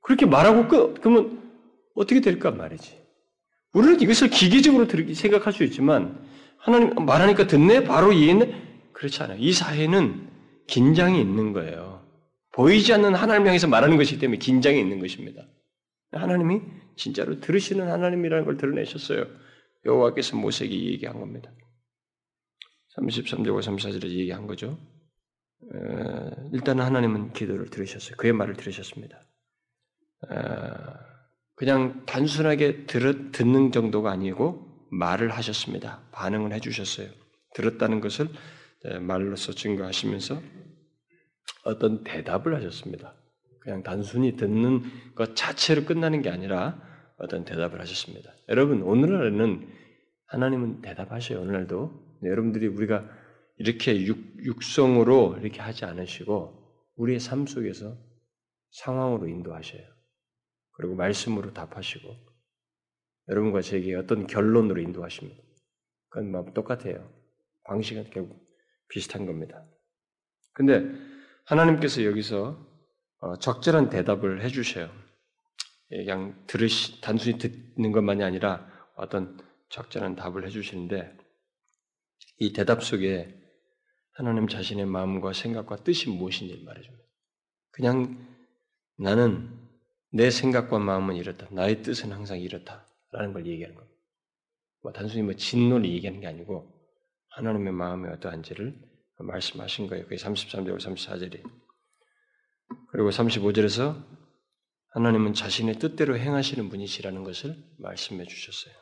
그렇게 0.00 0.26
말하고 0.26 0.68
끝, 0.68 1.00
그러면 1.00 1.42
어떻게 1.94 2.20
될까 2.20 2.50
말이지. 2.50 3.00
우리는 3.74 4.00
이것을 4.00 4.28
기계적으로 4.28 4.86
생각할 5.14 5.52
수 5.52 5.64
있지만, 5.64 6.18
하나님 6.58 6.94
말하니까 6.94 7.46
듣네? 7.46 7.84
바로 7.84 8.12
이해했네? 8.12 8.90
그렇지 8.92 9.22
않아요. 9.22 9.38
이 9.38 9.52
사회는 9.52 10.28
긴장이 10.66 11.20
있는 11.20 11.52
거예요. 11.52 12.02
보이지 12.52 12.92
않는 12.92 13.14
하나님 13.14 13.46
향해서 13.46 13.66
말하는 13.66 13.96
것이기 13.96 14.20
때문에 14.20 14.38
긴장이 14.38 14.78
있는 14.78 15.00
것입니다. 15.00 15.42
하나님이 16.12 16.60
진짜로 16.96 17.40
들으시는 17.40 17.90
하나님이라는 17.90 18.44
걸 18.44 18.56
드러내셨어요. 18.58 19.26
여호와께서 19.86 20.36
모세에게 20.36 20.74
얘기한 20.74 21.18
겁니다. 21.18 21.50
33절과 22.98 23.60
34절에 23.60 24.08
얘기한 24.08 24.46
거죠. 24.46 24.78
일단 26.52 26.80
하나님은 26.80 27.32
기도를 27.32 27.70
들으셨어요. 27.70 28.16
그의 28.16 28.32
말을 28.32 28.54
들으셨습니다. 28.54 29.20
그냥 31.54 32.04
단순하게 32.06 32.86
듣는 32.86 33.72
정도가 33.72 34.10
아니고 34.10 34.88
말을 34.90 35.30
하셨습니다. 35.30 36.02
반응을 36.12 36.52
해주셨어요. 36.52 37.08
들었다는 37.54 38.00
것을 38.00 38.28
말로서 39.00 39.52
증거하시면서 39.52 40.42
어떤 41.64 42.02
대답을 42.04 42.54
하셨습니다. 42.56 43.14
그냥 43.60 43.82
단순히 43.84 44.36
듣는 44.36 44.82
것 45.14 45.36
자체로 45.36 45.84
끝나는 45.84 46.20
게 46.20 46.30
아니라 46.30 46.82
어떤 47.18 47.44
대답을 47.44 47.80
하셨습니다. 47.80 48.32
여러분, 48.48 48.82
오늘날에는 48.82 49.68
하나님은 50.26 50.82
대답하셔요. 50.82 51.40
오늘날도. 51.40 52.01
여러분들이 52.24 52.66
우리가 52.66 53.08
이렇게 53.58 54.04
육, 54.06 54.62
성으로 54.62 55.36
이렇게 55.40 55.60
하지 55.60 55.84
않으시고 55.84 56.92
우리의 56.96 57.20
삶 57.20 57.46
속에서 57.46 57.96
상황으로 58.70 59.28
인도하셔요. 59.28 59.82
그리고 60.72 60.94
말씀으로 60.94 61.52
답하시고 61.52 62.08
여러분과 63.28 63.60
제게 63.60 63.94
어떤 63.94 64.26
결론으로 64.26 64.80
인도하십니다. 64.80 65.42
그건 66.08 66.32
뭐 66.32 66.44
똑같아요. 66.52 67.08
방식은 67.64 68.10
결국 68.10 68.42
비슷한 68.88 69.26
겁니다. 69.26 69.64
근데 70.52 70.84
하나님께서 71.44 72.04
여기서 72.04 72.72
어, 73.20 73.36
적절한 73.36 73.88
대답을 73.88 74.42
해주셔요. 74.42 74.90
그냥 75.88 76.42
들으시, 76.46 77.00
단순히 77.00 77.38
듣는 77.38 77.92
것만이 77.92 78.24
아니라 78.24 78.66
어떤 78.96 79.38
적절한 79.68 80.16
답을 80.16 80.44
해주시는데 80.46 81.21
이 82.38 82.52
대답 82.52 82.82
속에 82.82 83.34
하나님 84.14 84.48
자신의 84.48 84.86
마음과 84.86 85.32
생각과 85.32 85.76
뜻이 85.84 86.10
무엇인지 86.10 86.62
말해줍니다. 86.64 87.04
그냥 87.70 88.28
나는 88.98 89.58
내 90.12 90.30
생각과 90.30 90.78
마음은 90.78 91.16
이렇다. 91.16 91.48
나의 91.50 91.82
뜻은 91.82 92.12
항상 92.12 92.38
이렇다. 92.38 92.86
라는 93.12 93.32
걸 93.32 93.46
얘기하는 93.46 93.74
겁니다. 93.74 93.98
뭐 94.82 94.92
단순히 94.92 95.22
뭐 95.22 95.34
진노를 95.34 95.88
얘기하는 95.90 96.20
게 96.20 96.26
아니고 96.26 96.70
하나님의 97.30 97.72
마음의 97.72 98.12
어떠한지를 98.14 98.74
말씀하신 99.18 99.86
거예요. 99.86 100.04
그게 100.04 100.16
33절, 100.16 100.78
34절이. 100.78 101.42
그리고 102.90 103.10
35절에서 103.10 104.04
하나님은 104.90 105.32
자신의 105.32 105.76
뜻대로 105.76 106.18
행하시는 106.18 106.68
분이시라는 106.68 107.24
것을 107.24 107.56
말씀해 107.78 108.26
주셨어요. 108.26 108.74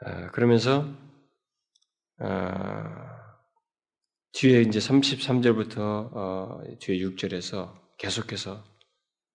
아, 0.00 0.30
그러면서 0.32 0.82
아, 0.82 1.07
뒤에 4.32 4.62
이제 4.62 4.78
33절부터 4.78 5.78
어, 5.78 6.60
뒤에 6.80 6.98
6절에서 6.98 7.74
계속해서 7.98 8.64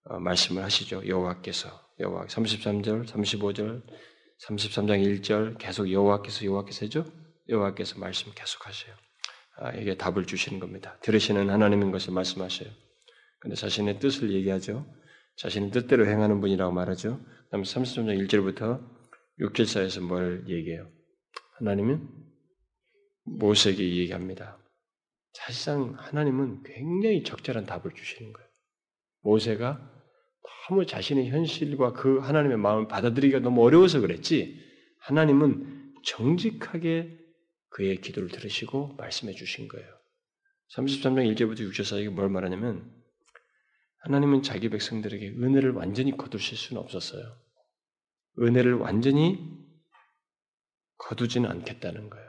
어, 0.05 0.19
말씀을 0.19 0.63
하시죠. 0.63 1.07
여호와께서 1.07 1.69
여호와 1.99 2.25
33절, 2.25 3.07
35절, 3.07 3.83
33장 4.47 5.21
1절 5.21 5.57
계속 5.57 5.91
여호와께서 5.91 6.45
여호와께서 6.45 6.85
해죠. 6.85 7.05
여호와께서 7.49 7.99
말씀 7.99 8.31
계속하셔요. 8.33 8.93
아, 9.57 9.71
이게 9.73 9.95
답을 9.95 10.25
주시는 10.25 10.59
겁니다. 10.59 10.97
들으시는 11.01 11.49
하나님인 11.49 11.91
것을 11.91 12.13
말씀하셔요. 12.13 12.69
근데 13.39 13.55
자신의 13.55 13.99
뜻을 13.99 14.31
얘기하죠. 14.31 14.85
자신의 15.37 15.71
뜻대로 15.71 16.05
행하는 16.07 16.41
분이라고 16.41 16.71
말하죠. 16.71 17.19
그다음 17.45 17.63
33장 17.63 18.27
1절부터 18.27 18.81
6절 19.39 19.65
사이에서 19.65 20.01
뭘 20.01 20.45
얘기해요? 20.47 20.89
하나님은 21.57 22.22
모세에게 23.23 23.83
얘기합니다. 23.97 24.57
사실상 25.33 25.95
하나님은 25.97 26.63
굉장히 26.63 27.23
적절한 27.23 27.65
답을 27.65 27.93
주시는 27.93 28.33
거예요. 28.33 28.49
모세가 29.21 29.91
너무 30.69 30.85
자신의 30.85 31.29
현실과 31.29 31.93
그 31.93 32.19
하나님의 32.19 32.57
마음을 32.57 32.87
받아들이기가 32.87 33.39
너무 33.39 33.63
어려워서 33.63 33.99
그랬지, 33.99 34.61
하나님은 34.99 35.93
정직하게 36.05 37.19
그의 37.69 38.01
기도를 38.01 38.29
들으시고 38.29 38.95
말씀해 38.95 39.33
주신 39.33 39.67
거예요. 39.67 39.87
33장 40.75 41.35
1절부터 41.35 41.59
6절 41.69 41.83
사이에 41.83 42.09
뭘 42.09 42.29
말하냐면 42.29 42.91
하나님은 43.99 44.41
자기 44.43 44.69
백성들에게 44.69 45.35
은혜를 45.39 45.71
완전히 45.71 46.15
거두실 46.15 46.57
수는 46.57 46.81
없었어요. 46.81 47.23
은혜를 48.39 48.75
완전히 48.75 49.39
거두지는 50.97 51.49
않겠다는 51.49 52.09
거예요. 52.09 52.22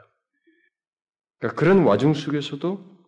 그러니까 1.45 1.59
그런 1.59 1.83
와중 1.83 2.15
속에서도 2.15 3.05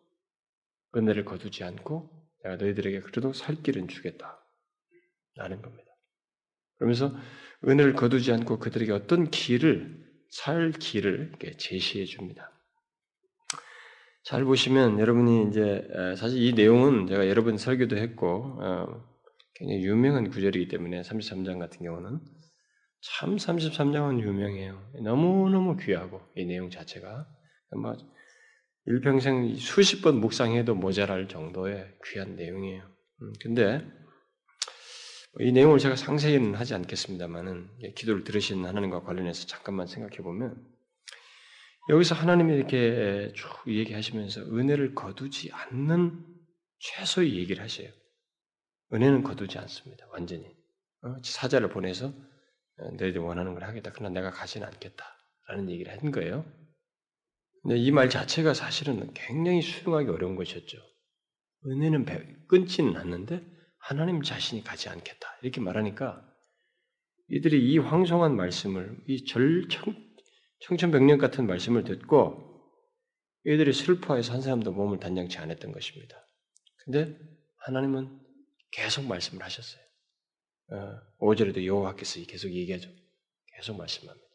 은혜를 0.96 1.25
거두지 1.25 1.63
않고 1.63 2.10
내가 2.44 2.58
너희들에게 2.58 3.01
그래도 3.01 3.34
살 3.34 3.56
길은 3.63 3.88
주겠다. 3.88 4.39
라는 5.36 5.62
겁니다. 5.62 5.91
그러면서 6.75 7.15
은혜를 7.67 7.94
거두지 7.94 8.32
않고 8.32 8.60
그들에게 8.60 8.91
어떤 8.91 9.32
길을, 9.32 10.06
살 10.29 10.72
길을 10.72 11.34
제시해 11.58 12.06
줍니다. 12.06 12.51
잘 14.24 14.44
보시면 14.44 15.00
여러분이 15.00 15.50
이제 15.50 15.88
사실 16.17 16.41
이 16.41 16.53
내용은 16.53 17.08
제가 17.08 17.27
여러 17.27 17.44
번 17.44 17.58
설교도 17.58 17.98
했고 17.98 18.60
어, 18.62 19.03
굉장히 19.56 19.84
유명한 19.84 20.29
구절이기 20.29 20.67
때문에 20.67 21.01
33장 21.01 21.58
같은 21.60 21.84
경우는 21.84 22.20
참 23.01 23.38
33장은 23.38 24.20
유명해요. 24.20 24.91
너무너무 25.01 25.77
귀하고 25.77 26.22
이 26.36 26.46
내용 26.46 26.70
자체가 26.70 27.27
뭐 27.82 27.96
일평생 28.88 29.56
수십 29.56 30.01
번 30.01 30.20
묵상해도 30.22 30.74
모자랄 30.75 31.27
정도의 31.27 31.94
귀한 32.06 32.36
내용이에요. 32.36 32.84
음, 33.22 33.34
근데 33.41 33.86
이 35.39 35.51
내용을 35.51 35.77
제가 35.77 35.96
상세히는 35.96 36.56
하지 36.56 36.74
않겠습니다만은 36.74 37.94
기도를 37.96 38.24
들으신 38.24 38.65
하나님과 38.65 39.03
관련해서 39.03 39.46
잠깐만 39.46 39.88
생각해 39.88 40.17
보면 40.17 40.56
여기서 41.89 42.15
하나님이 42.15 42.56
이렇게 42.56 43.32
쭉 43.36 43.48
얘기하시면서 43.67 44.41
은혜를 44.41 44.96
거두지 44.96 45.51
않는 45.51 46.25
최소의 46.79 47.36
얘기를 47.36 47.62
하셔요. 47.63 47.89
은혜는 48.94 49.24
거두지 49.24 49.58
않습니다. 49.60 50.08
완전히. 50.12 50.46
어, 51.01 51.15
사자를 51.24 51.70
보내서 51.70 52.08
어, 52.08 52.91
너희들 52.98 53.20
원하는 53.20 53.53
걸 53.53 53.63
하겠다. 53.63 53.91
그러나 53.94 54.13
내가 54.13 54.32
가지는 54.32 54.67
않겠다. 54.67 55.06
라는 55.50 55.70
얘기를 55.70 55.91
한 55.91 56.12
거예요. 56.12 56.46
이 57.75 57.91
말 57.91 58.09
자체가 58.09 58.53
사실은 58.53 59.12
굉장히 59.13 59.62
수용하기 59.62 60.09
어려운 60.09 60.36
것이었죠. 60.36 60.77
은혜는 61.65 62.05
끊지는 62.47 62.95
않는데 62.95 63.43
하나님 63.79 64.21
자신이 64.21 64.63
가지 64.63 64.89
않겠다. 64.89 65.27
이렇게 65.41 65.59
말하니까 65.59 66.24
이들이 67.29 67.71
이 67.71 67.77
황송한 67.77 68.36
말씀을, 68.36 68.97
이 69.07 69.25
절청, 69.25 69.95
청천벽력 70.62 71.19
같은 71.19 71.45
말씀을 71.45 71.83
듣고 71.83 72.47
이들이 73.45 73.74
슬퍼해서 73.74 74.33
한 74.33 74.41
사람도 74.41 74.71
몸을 74.71 75.00
단장치 75.00 75.38
않았던 75.38 75.71
것입니다. 75.71 76.17
근데 76.83 77.17
하나님은 77.57 78.19
계속 78.71 79.05
말씀을 79.05 79.43
하셨어요. 79.43 79.81
어, 80.71 81.00
5절에도 81.19 81.65
여호와께서 81.65 82.21
계속 82.27 82.50
얘기하죠. 82.51 82.89
계속 83.55 83.77
말씀합니다. 83.77 84.27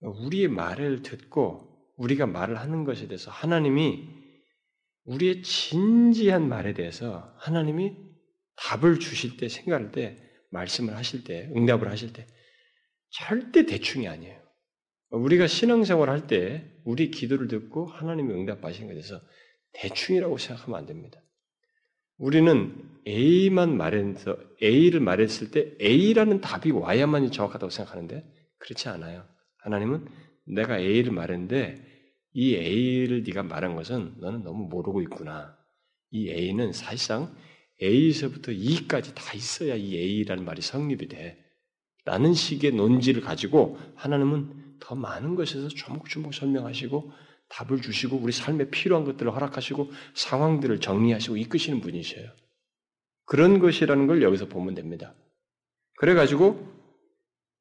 우리의 0.00 0.48
말을 0.48 1.02
듣고 1.02 1.71
우리가 2.02 2.26
말을 2.26 2.58
하는 2.58 2.84
것에 2.84 3.06
대해서 3.06 3.30
하나님이 3.30 4.08
우리의 5.04 5.42
진지한 5.42 6.48
말에 6.48 6.74
대해서 6.74 7.32
하나님이 7.38 7.96
답을 8.56 8.98
주실 8.98 9.36
때 9.36 9.48
생각할 9.48 9.92
때 9.92 10.18
말씀을 10.50 10.96
하실 10.96 11.24
때 11.24 11.50
응답을 11.56 11.88
하실 11.88 12.12
때 12.12 12.26
절대 13.10 13.66
대충이 13.66 14.08
아니에요. 14.08 14.40
우리가 15.10 15.46
신앙생활 15.46 16.08
할 16.08 16.26
때 16.26 16.70
우리 16.84 17.10
기도를 17.10 17.48
듣고 17.48 17.86
하나님이 17.86 18.32
응답하시는 18.32 18.88
것에 18.88 18.94
대해서 18.94 19.20
대충이라고 19.74 20.38
생각하면 20.38 20.78
안 20.78 20.86
됩니다. 20.86 21.20
우리는 22.18 22.74
A만 23.06 23.76
말해서 23.76 24.36
A를 24.62 25.00
말했을 25.00 25.50
때 25.50 25.76
A라는 25.80 26.40
답이 26.40 26.70
와야만이 26.70 27.30
정확하다고 27.30 27.70
생각하는데 27.70 28.24
그렇지 28.58 28.88
않아요. 28.88 29.26
하나님은 29.58 30.06
내가 30.46 30.78
A를 30.78 31.12
말했는데 31.12 31.91
이 32.32 32.54
A를 32.56 33.22
네가 33.24 33.42
말한 33.42 33.74
것은 33.76 34.14
너는 34.18 34.42
너무 34.42 34.68
모르고 34.68 35.02
있구나. 35.02 35.56
이 36.10 36.30
A는 36.30 36.72
사실상 36.72 37.34
A에서부터 37.82 38.52
E까지 38.52 39.14
다 39.14 39.34
있어야 39.34 39.74
이 39.74 39.96
A라는 39.96 40.44
말이 40.44 40.62
성립이 40.62 41.08
돼. 41.08 41.38
라는 42.04 42.34
식의 42.34 42.72
논지를 42.72 43.22
가지고 43.22 43.78
하나님은 43.94 44.78
더 44.80 44.94
많은 44.94 45.36
것에서 45.36 45.68
조목조목 45.68 46.34
설명하시고 46.34 47.12
답을 47.48 47.80
주시고 47.80 48.16
우리 48.16 48.32
삶에 48.32 48.70
필요한 48.70 49.04
것들을 49.04 49.32
허락하시고 49.32 49.92
상황들을 50.14 50.80
정리하시고 50.80 51.36
이끄시는 51.36 51.80
분이셔요. 51.80 52.28
그런 53.24 53.58
것이라는 53.60 54.06
걸 54.06 54.22
여기서 54.22 54.48
보면 54.48 54.74
됩니다. 54.74 55.14
그래가지고 55.98 56.66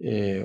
예, 0.06 0.44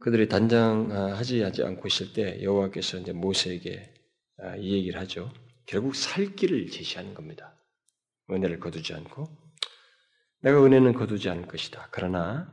그들이 0.00 0.28
단장하지 0.28 1.44
않고 1.44 1.88
있을 1.88 2.12
때 2.12 2.42
여호와께서 2.42 2.98
이제 2.98 3.12
모세에게 3.12 3.94
아, 4.38 4.56
이 4.56 4.72
얘기를 4.72 5.00
하죠. 5.00 5.32
결국 5.66 5.94
살 5.94 6.36
길을 6.36 6.70
제시하는 6.70 7.14
겁니다. 7.14 7.56
은혜를 8.30 8.60
거두지 8.60 8.94
않고 8.94 9.28
내가 10.42 10.64
은혜는 10.64 10.92
거두지 10.92 11.28
않을 11.30 11.46
것이다. 11.46 11.88
그러나 11.90 12.52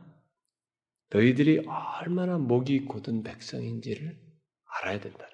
너희들이 1.09 1.65
얼마나 1.99 2.37
목이 2.37 2.85
곧은 2.85 3.23
백성인지를 3.23 4.17
알아야 4.65 4.99
된다는 4.99 5.31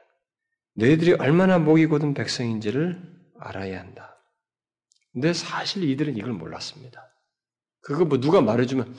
너희들이 0.74 1.14
얼마나 1.14 1.58
목이 1.60 1.86
곧은 1.86 2.14
백성인지를 2.14 3.02
알아야 3.40 3.80
한다. 3.80 4.18
근데 5.14 5.34
사실 5.34 5.84
이들은 5.84 6.18
이걸 6.18 6.34
몰랐습니다. 6.34 7.06
그거 7.82 8.06
뭐 8.06 8.20
누가 8.20 8.42
말해주면 8.42 8.88
아, 8.88 8.94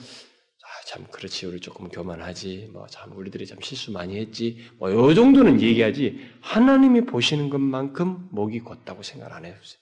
참 0.85 1.05
그렇지 1.11 1.45
우리 1.45 1.59
조금 1.59 1.89
교만하지 1.89 2.69
뭐 2.73 2.87
참 2.87 3.11
우리들이 3.15 3.45
참 3.45 3.59
실수 3.61 3.91
많이 3.91 4.17
했지 4.17 4.57
뭐 4.77 4.91
요 4.91 5.13
정도는 5.13 5.61
얘기하지 5.61 6.19
하나님이 6.41 7.01
보시는 7.05 7.49
것만큼 7.49 8.29
목이 8.31 8.59
곧다고 8.61 9.03
생각 9.03 9.31
안 9.33 9.45
해주세요. 9.45 9.79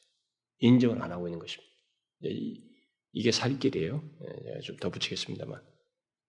인정을 0.59 1.01
안 1.01 1.11
하고 1.11 1.27
있는 1.27 1.39
것입니다. 1.39 1.69
이게 3.13 3.31
살 3.31 3.59
길이에요. 3.59 4.03
예, 4.55 4.59
좀더 4.61 4.89
붙이겠습니다만 4.89 5.61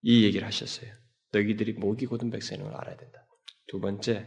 이 0.03 0.25
얘기를 0.25 0.47
하셨어요. 0.47 0.91
너희들이 1.33 1.75
목이 1.75 2.07
곧은 2.07 2.31
백성이라는 2.31 2.73
걸 2.73 2.81
알아야 2.81 2.97
된다. 2.97 3.27
두 3.67 3.81
번째, 3.81 4.27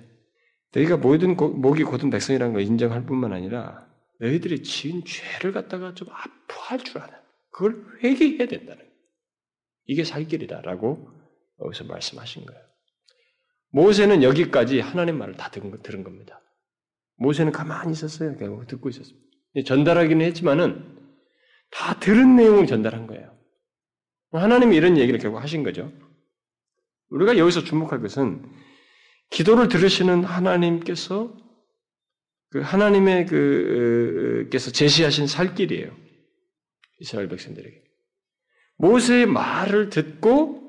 너희가 0.73 0.97
모든 0.97 1.36
목이 1.36 1.84
곧은 1.84 2.10
백성이라는 2.10 2.53
걸 2.53 2.62
인정할 2.63 3.06
뿐만 3.06 3.34
아니라 3.34 3.88
너희들이 4.19 4.62
지은 4.63 5.03
죄를 5.06 5.51
갖다가 5.51 5.93
좀 5.95 6.08
아파할 6.12 6.79
줄 6.79 6.99
아는 6.99 7.13
그걸 7.51 7.86
회개해야 8.03 8.47
된다는 8.47 8.77
거예요. 8.77 8.92
이게 9.86 10.04
살 10.04 10.26
길이다라고 10.26 11.10
여기서 11.63 11.84
말씀하신 11.86 12.46
거예요. 12.46 12.62
모세는 13.69 14.24
여기까지 14.24 14.80
하나님 14.80 15.17
말을 15.17 15.36
다 15.36 15.50
들은 15.50 16.04
겁니다. 16.04 16.41
모세는 17.15 17.52
가만히 17.52 17.91
있었어요. 17.91 18.38
결국 18.38 18.67
듣고 18.67 18.89
있었습니다. 18.89 19.24
전달하기는 19.65 20.26
했지만은 20.26 20.98
다 21.72 22.00
들은 22.00 22.36
내용을 22.36 22.67
전달한 22.67 23.08
거예요. 23.08 23.36
하나님이 24.32 24.76
이런 24.76 24.98
얘기를 24.98 25.19
결국 25.19 25.41
하신 25.41 25.63
거죠. 25.63 25.91
우리가 27.10 27.38
여기서 27.38 27.63
주목할 27.63 28.02
것은 28.02 28.43
기도를 29.30 29.67
들으시는 29.67 30.24
하나님께서 30.24 31.36
그 32.50 32.62
하나님의 32.62 33.26
그께서 33.26 34.72
제시하신 34.72 35.28
살 35.28 35.56
길이에요. 35.56 35.96
이스라엘 37.00 37.28
백성들에게. 37.28 37.83
모세의 38.84 39.28
말을 39.28 39.89
듣고 39.89 40.62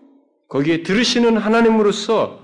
거기에 0.49 0.85
들으시는 0.85 1.37
하나님으로서 1.37 2.41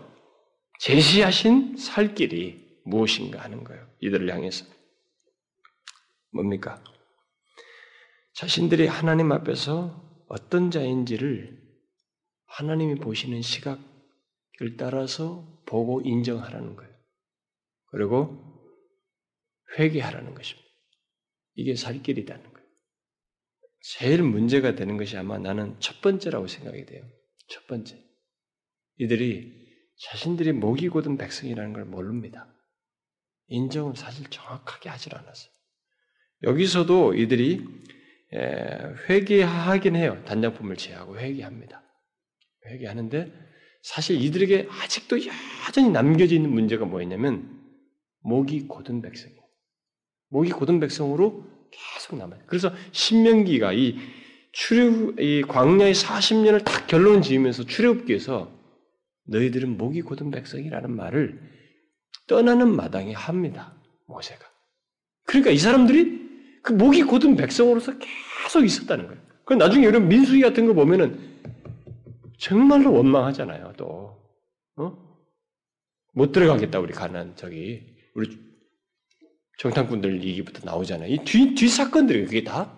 제시하신 0.80 1.76
살 1.76 2.16
길이 2.16 2.80
무엇인가 2.84 3.40
하는 3.40 3.62
거예요. 3.62 3.86
이들을 4.00 4.32
향해서. 4.34 4.64
뭡니까? 6.32 6.82
자신들이 8.34 8.88
하나님 8.88 9.30
앞에서 9.30 10.24
어떤 10.28 10.72
자인지를 10.72 11.60
하나님이 12.46 12.96
보시는 12.96 13.40
시각을 13.40 14.76
따라서 14.76 15.62
보고 15.66 16.00
인정하라는 16.00 16.74
거예요. 16.74 16.92
그리고 17.92 18.60
회개하라는 19.78 20.34
것입니다. 20.34 20.68
이게 21.54 21.76
살 21.76 22.02
거예요. 22.42 22.49
제일 23.82 24.22
문제가 24.22 24.74
되는 24.74 24.96
것이 24.96 25.16
아마 25.16 25.38
나는 25.38 25.76
첫 25.80 26.00
번째라고 26.00 26.46
생각이 26.46 26.84
돼요. 26.86 27.02
첫 27.48 27.66
번째. 27.66 27.98
이들이 28.98 29.58
자신들이 29.98 30.52
목이 30.52 30.88
곧은 30.88 31.16
백성이라는 31.16 31.72
걸 31.72 31.84
모릅니다. 31.84 32.46
인정은 33.48 33.94
사실 33.94 34.28
정확하게 34.28 34.88
하질 34.88 35.14
않았어요. 35.14 35.50
여기서도 36.42 37.14
이들이 37.14 37.66
회개하긴 39.08 39.96
해요. 39.96 40.22
단장품을 40.26 40.76
제하고 40.76 41.18
회개합니다. 41.18 41.82
회개하는데 42.66 43.32
사실 43.82 44.20
이들에게 44.20 44.68
아직도 44.70 45.18
여전히 45.66 45.90
남겨져 45.90 46.34
있는 46.34 46.50
문제가 46.50 46.84
뭐였냐면 46.84 47.58
목이 48.20 48.68
곧은 48.68 49.00
백성이에요. 49.02 49.40
목이 50.28 50.50
곧은 50.50 50.80
백성으로 50.80 51.44
계속 51.70 52.16
남아요. 52.16 52.40
그래서 52.46 52.72
신명기가 52.92 53.72
이 53.72 53.96
출애굽 54.52 55.20
이 55.20 55.42
광야의 55.42 55.94
40년을 55.94 56.64
딱 56.64 56.86
결론 56.86 57.22
지으면서 57.22 57.64
출애굽기에서 57.64 58.50
너희들은 59.26 59.76
목이 59.76 60.02
곧은 60.02 60.30
백성이라는 60.30 60.90
말을 60.90 61.40
떠나는 62.26 62.74
마당에 62.74 63.12
합니다. 63.12 63.74
모세가. 64.06 64.44
그러니까 65.24 65.50
이 65.50 65.58
사람들이 65.58 66.60
그 66.62 66.72
목이 66.72 67.04
곧은 67.04 67.36
백성으로서 67.36 67.92
계속 67.98 68.64
있었다는 68.64 69.06
거예요. 69.06 69.20
그 69.44 69.54
나중에 69.54 69.86
이런 69.86 70.08
민수기 70.08 70.40
같은 70.42 70.66
거 70.66 70.74
보면은 70.74 71.18
정말로 72.38 72.92
원망하잖아요. 72.92 73.74
또 73.76 74.16
어? 74.76 75.10
못 76.12 76.32
들어가겠다 76.32 76.80
우리 76.80 76.92
가난 76.92 77.34
저기 77.36 77.82
우리 78.14 78.49
정탐꾼들 79.60 80.22
얘기부터 80.24 80.60
나오잖아요. 80.64 81.12
이 81.12 81.18
뒤 81.18 81.54
뒤 81.54 81.68
사건들이 81.68 82.24
그게 82.24 82.44
다 82.44 82.72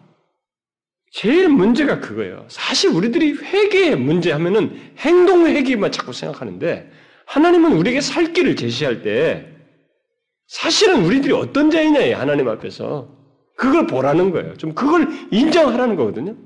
제일 1.12 1.48
문제가 1.48 2.00
그거예요. 2.00 2.46
사실 2.48 2.90
우리들이 2.90 3.34
회개의 3.34 3.96
문제 3.96 4.32
하면은 4.32 4.74
행동 4.98 5.46
회개만 5.46 5.92
자꾸 5.92 6.12
생각하는데 6.12 6.90
하나님은 7.26 7.72
우리에게 7.74 8.00
살 8.00 8.32
길을 8.32 8.56
제시할 8.56 9.02
때 9.02 9.46
사실은 10.48 11.04
우리들이 11.04 11.32
어떤 11.32 11.70
자이냐 11.70 12.18
하나님 12.18 12.48
앞에서 12.48 13.16
그걸 13.56 13.86
보라는 13.86 14.30
거예요. 14.32 14.56
좀 14.56 14.74
그걸 14.74 15.06
인정하라는 15.30 15.94
거거든요. 15.96 16.36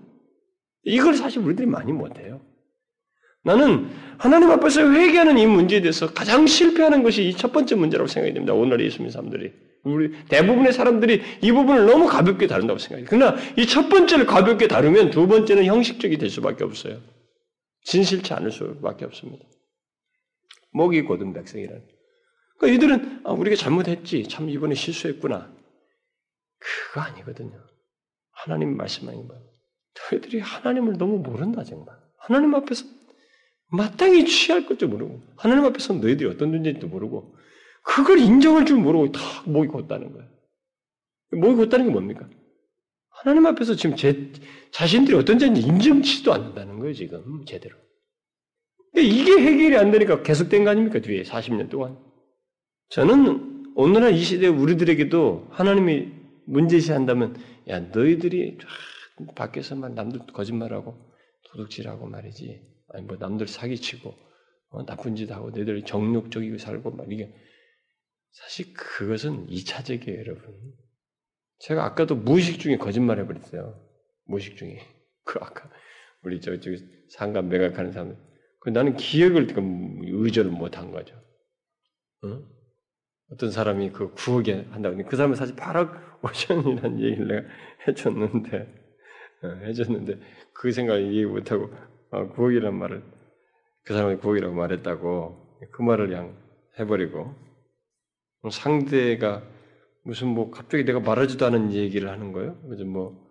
이걸 0.85 1.15
사실 1.15 1.41
우리들이 1.41 1.67
많이 1.67 1.93
못해요. 1.93 2.41
나는 3.43 3.89
하나님 4.19 4.51
앞에서 4.51 4.91
회개하는 4.93 5.39
이 5.39 5.47
문제에 5.47 5.81
대해서 5.81 6.13
가장 6.13 6.47
실패하는 6.47 7.03
것이 7.03 7.25
이 7.29 7.33
첫 7.37 7.53
번째 7.53 7.77
문제라고 7.77 8.09
생각이 8.09 8.35
됩니다. 8.35 8.53
오늘 8.53 8.81
예수 8.85 8.99
믿는 8.99 9.11
사람들이. 9.13 9.53
우리 9.87 10.13
대부분의 10.29 10.73
사람들이 10.73 11.23
이 11.41 11.53
부분을 11.53 11.87
너무 11.87 12.07
가볍게 12.09 12.47
다룬다고 12.47 12.79
생각해요. 12.79 13.07
그러나 13.09 13.37
이 13.57 13.67
첫 13.67 13.89
번째를 13.89 14.27
가볍게 14.27 14.67
다루면 14.69 15.11
두 15.11 15.27
번째는 15.29 15.65
형식적이 15.65 16.19
될 16.19 16.29
수밖에 16.31 16.65
없어요. 16.65 17.01
진실치 17.85 18.33
않을 18.35 18.51
수밖에 18.51 19.05
없습니다. 19.05 19.45
목이 20.73 21.03
곧은 21.03 21.33
백성이라는. 21.33 21.87
그러니까 22.59 22.77
이들은 22.77 23.21
아, 23.25 23.33
우리가 23.33 23.55
잘못했지. 23.57 24.25
참 24.29 24.49
이번에 24.51 24.75
실수했구나. 24.75 25.55
그거 26.59 27.01
아니거든요. 27.03 27.53
하나님 28.33 28.77
말씀하는 28.77 29.29
거예요. 29.29 29.43
너희들이 30.11 30.41
하나님을 30.41 30.99
너무 30.99 31.19
모른다 31.19 31.63
정말. 31.65 31.95
하나님 32.19 32.55
앞에서 32.55 32.85
마땅히 33.69 34.25
취할 34.25 34.67
것도 34.67 34.89
모르고 34.89 35.21
하나님 35.37 35.65
앞에서 35.65 35.95
너희들이 35.95 36.29
어떤 36.29 36.51
존재인지도 36.53 36.89
모르고 36.89 37.36
그걸 37.87 38.19
인정할 38.19 38.67
줄 38.67 38.79
모르고 38.79 39.13
다 39.13 39.21
목이 39.47 39.69
곧다는 39.69 40.13
거예요. 40.13 40.29
목이 41.31 41.55
곧다는 41.55 41.87
게 41.87 41.93
뭡니까? 41.93 42.29
하나님 43.11 43.47
앞에서 43.47 43.77
지금 43.77 43.97
제 43.97 44.33
자신들이 44.73 45.17
어떤 45.17 45.39
자인지 45.39 45.63
인정치도 45.63 46.33
않는다는 46.33 46.81
거예요, 46.81 46.93
지금 46.93 47.45
제대로. 47.47 47.77
근데 48.93 49.07
이게 49.07 49.33
해결이 49.41 49.77
안 49.77 49.93
되니까 49.93 50.23
계속된 50.23 50.65
거 50.65 50.71
아닙니까? 50.71 51.01
뒤에 51.01 51.23
40년 51.23 51.71
동안. 51.71 51.97
저는 52.91 53.73
오늘날 53.77 54.15
이 54.15 54.23
시대 54.23 54.49
우리들에게도 54.49 55.49
하나님이 55.51 56.09
문제시 56.47 56.93
한다면 56.93 57.37
야 57.69 57.81
너희들이 57.81 58.59
밖에서만 59.35 59.95
남들 59.95 60.21
거짓말하고 60.33 60.97
도둑질하고 61.51 62.07
말이지 62.07 62.63
아니 62.91 63.07
뭐 63.07 63.17
남들 63.19 63.49
사기치고 63.49 64.15
어, 64.71 64.85
나쁜 64.87 65.17
짓 65.17 65.31
하고 65.31 65.51
너희들 65.51 65.83
정욕적이고 65.85 66.59
살고 66.59 66.93
막 66.93 67.11
이게 67.13 67.33
사실 68.37 68.75
그것은 68.75 69.49
이차적이에요 69.49 70.21
여러분. 70.21 70.55
제가 71.59 71.85
아까도 71.85 72.15
무의식 72.15 72.61
중에 72.61 72.77
거짓말 72.77 73.19
해버렸어요. 73.21 73.81
무의식 74.27 74.57
중에 74.57 74.81
그 75.25 75.39
아까 75.41 75.71
우리 76.23 76.41
저 76.41 76.59
저기 76.61 76.85
상감 77.09 77.49
매각하는 77.49 77.93
사람 77.93 78.17
그 78.61 78.71
나는 78.71 78.97
기억을 78.97 79.49
지금 79.49 80.01
의존을 80.03 80.51
못한 80.51 80.91
거죠. 80.91 81.17
어? 82.25 82.43
어떤 83.33 83.51
사람이 83.51 83.91
그 83.93 84.13
구억에 84.13 84.67
한다고 84.71 85.03
그 85.05 85.17
사람은 85.17 85.35
사실 85.35 85.57
8억 85.57 86.21
5천이라는 86.21 87.01
얘기를 87.01 87.27
내가 87.27 87.49
해줬는데 87.89 88.59
어, 89.43 89.49
해줬는데 89.49 90.21
그 90.53 90.73
생각을 90.73 91.13
이해 91.13 91.25
못하고 91.25 91.73
어, 92.11 92.33
9억이라는 92.35 92.73
말을 92.73 93.03
그 93.85 93.95
사람이 93.95 94.17
9억이라고 94.17 94.53
말했다고 94.53 95.59
그 95.73 95.83
말을 95.83 96.09
그냥 96.09 96.37
해버리고 96.79 97.46
상대가 98.51 99.43
무슨 100.05 100.29
뭐 100.29 100.51
갑자기 100.51 100.85
내가 100.85 101.01
말하지도 101.01 101.45
않은 101.47 101.73
얘기를 101.73 102.09
하는 102.11 102.33
거예요. 102.33 102.61
그래서 102.63 102.85
뭐 102.85 103.27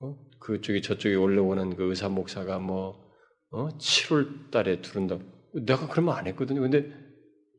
어? 0.00 0.16
그쪽이 0.40 0.82
저쪽에 0.82 1.14
올라오는 1.16 1.76
그 1.76 1.84
의사 1.90 2.08
목사가 2.08 2.58
뭐 2.58 3.02
어? 3.50 3.68
7월 3.78 4.50
달에 4.50 4.80
들은다. 4.80 5.18
내가 5.54 5.88
그런 5.88 6.06
말 6.06 6.18
안 6.18 6.26
했거든요. 6.28 6.60
근데 6.60 6.92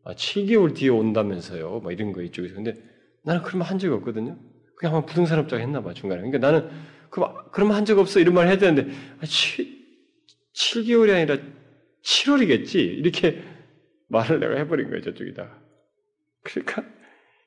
아, 0.04 0.14
7개월 0.14 0.76
뒤에 0.76 0.90
온다면서요. 0.90 1.80
뭐 1.80 1.92
이런 1.92 2.12
거 2.14 2.22
이쪽에서. 2.22 2.56
근데 2.56 2.76
나는 3.24 3.42
그런 3.44 3.60
말 3.60 3.70
한 3.70 3.80
적이 3.80 3.94
없거든요. 3.96 4.38
그냥 4.78 4.96
아마 4.96 5.06
부동산 5.06 5.40
업자가 5.40 5.62
했나 5.62 5.82
봐, 5.82 5.94
중간에. 5.94 6.22
그러니까 6.22 6.40
나는 6.52 6.70
그럼 7.52 7.72
한적 7.72 7.98
없어. 7.98 8.20
이런 8.20 8.34
말 8.36 8.48
해야 8.48 8.58
되는데, 8.58 8.92
아, 9.20 9.26
7, 9.26 9.66
7개월이 10.54 11.14
아니라 11.16 11.38
7월이겠지. 12.04 12.76
이렇게 12.76 13.42
말을 14.10 14.40
내가 14.40 14.56
해버린 14.58 14.90
거예요, 14.90 15.02
저쪽이다. 15.02 15.60
그러니까, 16.46 16.86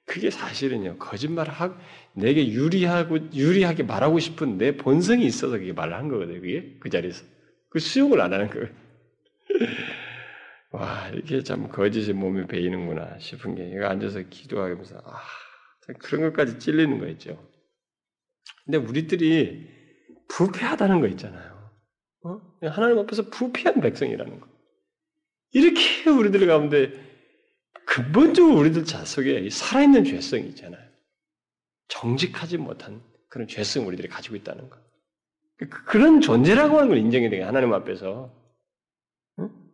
그게 0.05 0.31
사실은요, 0.31 0.99
거짓말을 0.99 1.53
하고, 1.53 1.77
내게 2.13 2.49
유리하고, 2.49 3.33
유리하게 3.33 3.85
말하고 3.85 4.19
싶은 4.19 4.59
내 4.59 4.77
본성이 4.77 5.25
있어서 5.25 5.59
그게 5.59 5.73
말을 5.73 5.95
한 5.95 6.09
거거든요, 6.09 6.41
그게. 6.41 6.77
그 6.81 6.91
자리에서. 6.91 7.25
그 7.71 7.79
수용을 7.79 8.21
안 8.21 8.33
하는 8.33 8.51
거예요. 8.51 8.69
와, 10.73 11.09
이렇게 11.09 11.43
참 11.43 11.69
거짓이 11.69 12.13
몸에 12.13 12.47
배이는구나 12.47 13.19
싶은 13.19 13.55
게, 13.55 13.71
이거 13.71 13.87
앉아서 13.87 14.23
기도하면서, 14.29 14.99
아, 14.99 15.23
그런 16.01 16.23
것까지 16.23 16.59
찔리는 16.59 16.99
거 16.99 17.07
있죠. 17.09 17.43
근데 18.65 18.77
우리들이 18.79 19.67
부패하다는 20.29 21.01
거 21.01 21.07
있잖아요. 21.09 21.71
어? 22.25 22.41
하나님 22.63 22.99
앞에서 22.99 23.31
부패한 23.31 23.81
백성이라는 23.81 24.41
거. 24.41 24.49
이렇게 25.53 26.11
우리들 26.11 26.47
가운데 26.47 27.08
근본적으로 27.85 28.59
우리들 28.59 28.85
자 28.85 29.05
속에 29.05 29.49
살아있는 29.51 30.05
죄성이 30.05 30.49
있잖아요. 30.49 30.83
정직하지 31.89 32.59
못한 32.59 33.01
그런 33.29 33.49
죄성 33.49 33.87
우리들이 33.87 34.09
가지고 34.09 34.37
있다는 34.37 34.69
거. 34.69 34.77
그, 35.59 35.69
그런 35.69 36.21
존재라고 36.21 36.77
하는 36.77 36.89
걸 36.89 36.99
인정해야 36.99 37.31
돼요. 37.31 37.47
하나님 37.47 37.73
앞에서. 37.73 38.33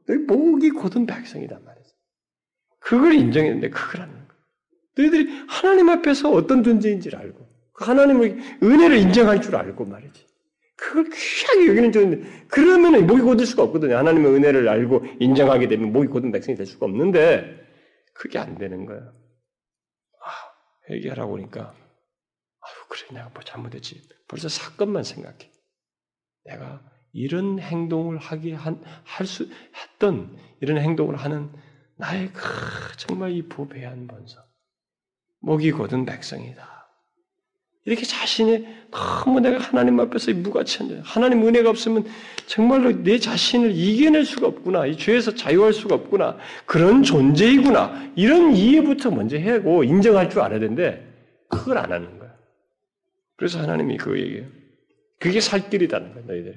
너희 0.07 0.19
목이 0.19 0.71
곧은 0.71 1.07
백성이단 1.07 1.65
말이죠. 1.65 1.91
그걸 2.79 3.15
인정했는데 3.15 3.71
그걸 3.71 4.03
하는 4.03 4.15
거예요. 4.15 4.29
너희들이 4.97 5.45
하나님 5.49 5.89
앞에서 5.89 6.31
어떤 6.31 6.63
존재인지를 6.63 7.19
알고 7.19 7.47
그 7.73 7.85
하나님의 7.85 8.37
은혜를 8.63 8.99
인정할 8.99 9.41
줄 9.41 9.57
알고 9.57 9.85
말이지. 9.87 10.27
그걸 10.77 11.05
귀하게 11.05 11.69
여기는 11.69 11.93
존재. 11.93 12.23
그러면 12.49 13.07
목이 13.07 13.23
곧을 13.23 13.47
수가 13.47 13.63
없거든요. 13.65 13.97
하나님의 13.97 14.33
은혜를 14.35 14.69
알고 14.69 15.05
인정하게 15.21 15.69
되면 15.69 15.93
목이 15.93 16.09
곧은 16.09 16.31
백성이 16.33 16.57
될 16.57 16.67
수가 16.67 16.87
없는데 16.87 17.64
그게 18.15 18.39
안 18.39 18.57
되는 18.57 18.87
거야. 18.87 19.01
아, 19.01 20.31
회개하라고 20.91 21.37
하니까 21.37 21.75
아유 22.61 22.87
그래 22.89 23.09
내가 23.13 23.29
뭐 23.29 23.43
잘못했지. 23.43 24.09
벌써 24.29 24.49
사건만 24.49 25.05
생각해. 25.05 25.51
내가 26.45 26.83
이런 27.13 27.59
행동을 27.59 28.19
하게 28.19 28.55
할수 29.05 29.51
했던 29.75 30.37
이런 30.61 30.79
행동을 30.79 31.17
하는 31.17 31.53
나의 31.97 32.33
그 32.33 32.43
정말 32.97 33.33
이 33.33 33.49
부배한 33.49 34.07
본성. 34.07 34.43
목이 35.41 35.73
곧은 35.73 36.07
백성이다. 36.07 36.84
이렇게 37.87 38.05
자신이 38.05 38.67
너무 38.91 39.41
내가 39.41 39.59
하나님 39.59 40.01
앞에서 40.01 40.33
무가치한 40.33 40.89
자, 40.89 41.01
하나님 41.05 41.47
은혜가 41.47 41.69
없으면 41.69 42.07
정말로 42.47 42.91
내 43.03 43.19
자신을 43.19 43.73
이겨낼 43.73 44.25
수가 44.25 44.47
없구나. 44.47 44.87
이 44.87 44.97
죄에서 44.97 45.35
자유할 45.35 45.73
수가 45.75 45.95
없구나. 45.97 46.39
그런 46.65 47.03
존재이구나. 47.03 48.13
이런 48.17 48.55
이해부터 48.55 49.11
먼저 49.11 49.37
해고 49.37 49.85
인정할 49.85 50.31
줄 50.31 50.41
알아야 50.41 50.61
되는데 50.61 51.07
그걸 51.49 51.77
안 51.77 51.93
하는 51.93 52.19
거야. 52.19 52.35
그래서 53.37 53.61
하나님이 53.61 53.99
그 53.99 54.19
얘기예요. 54.19 54.47
그게 55.19 55.41
살 55.41 55.69
길이다는 55.69 56.15
거야, 56.15 56.25
너희들이. 56.27 56.57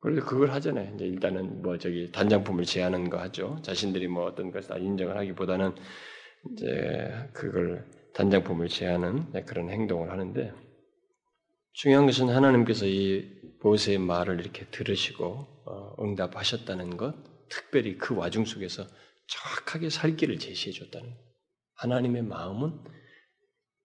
그래서 0.00 0.26
그걸 0.26 0.50
하잖아요. 0.50 0.92
이제 0.94 1.06
일단은 1.06 1.62
뭐 1.62 1.78
저기 1.78 2.12
단장품을 2.12 2.64
제하는 2.64 3.08
거 3.10 3.18
하죠. 3.18 3.58
자신들이 3.62 4.06
뭐 4.06 4.26
어떤 4.26 4.52
것을 4.52 4.68
다 4.68 4.76
인정을 4.76 5.16
하기보다는 5.16 5.72
이제 6.52 7.10
그걸 7.32 7.84
단장품을 8.14 8.68
제하는 8.68 9.30
그런 9.44 9.70
행동을 9.70 10.10
하는데 10.10 10.52
중요한 11.72 12.06
것은 12.06 12.28
하나님께서 12.28 12.86
이 12.86 13.28
모세의 13.60 13.98
말을 13.98 14.40
이렇게 14.40 14.66
들으시고 14.66 15.24
어, 15.66 15.96
응답하셨다는 15.98 16.96
것, 16.96 17.14
특별히 17.48 17.98
그 17.98 18.14
와중 18.14 18.44
속에서 18.44 18.86
정확하게 19.26 19.90
살 19.90 20.16
길을 20.16 20.38
제시해 20.38 20.72
줬다는 20.72 21.10
것. 21.10 21.16
하나님의 21.76 22.22
마음은 22.22 22.78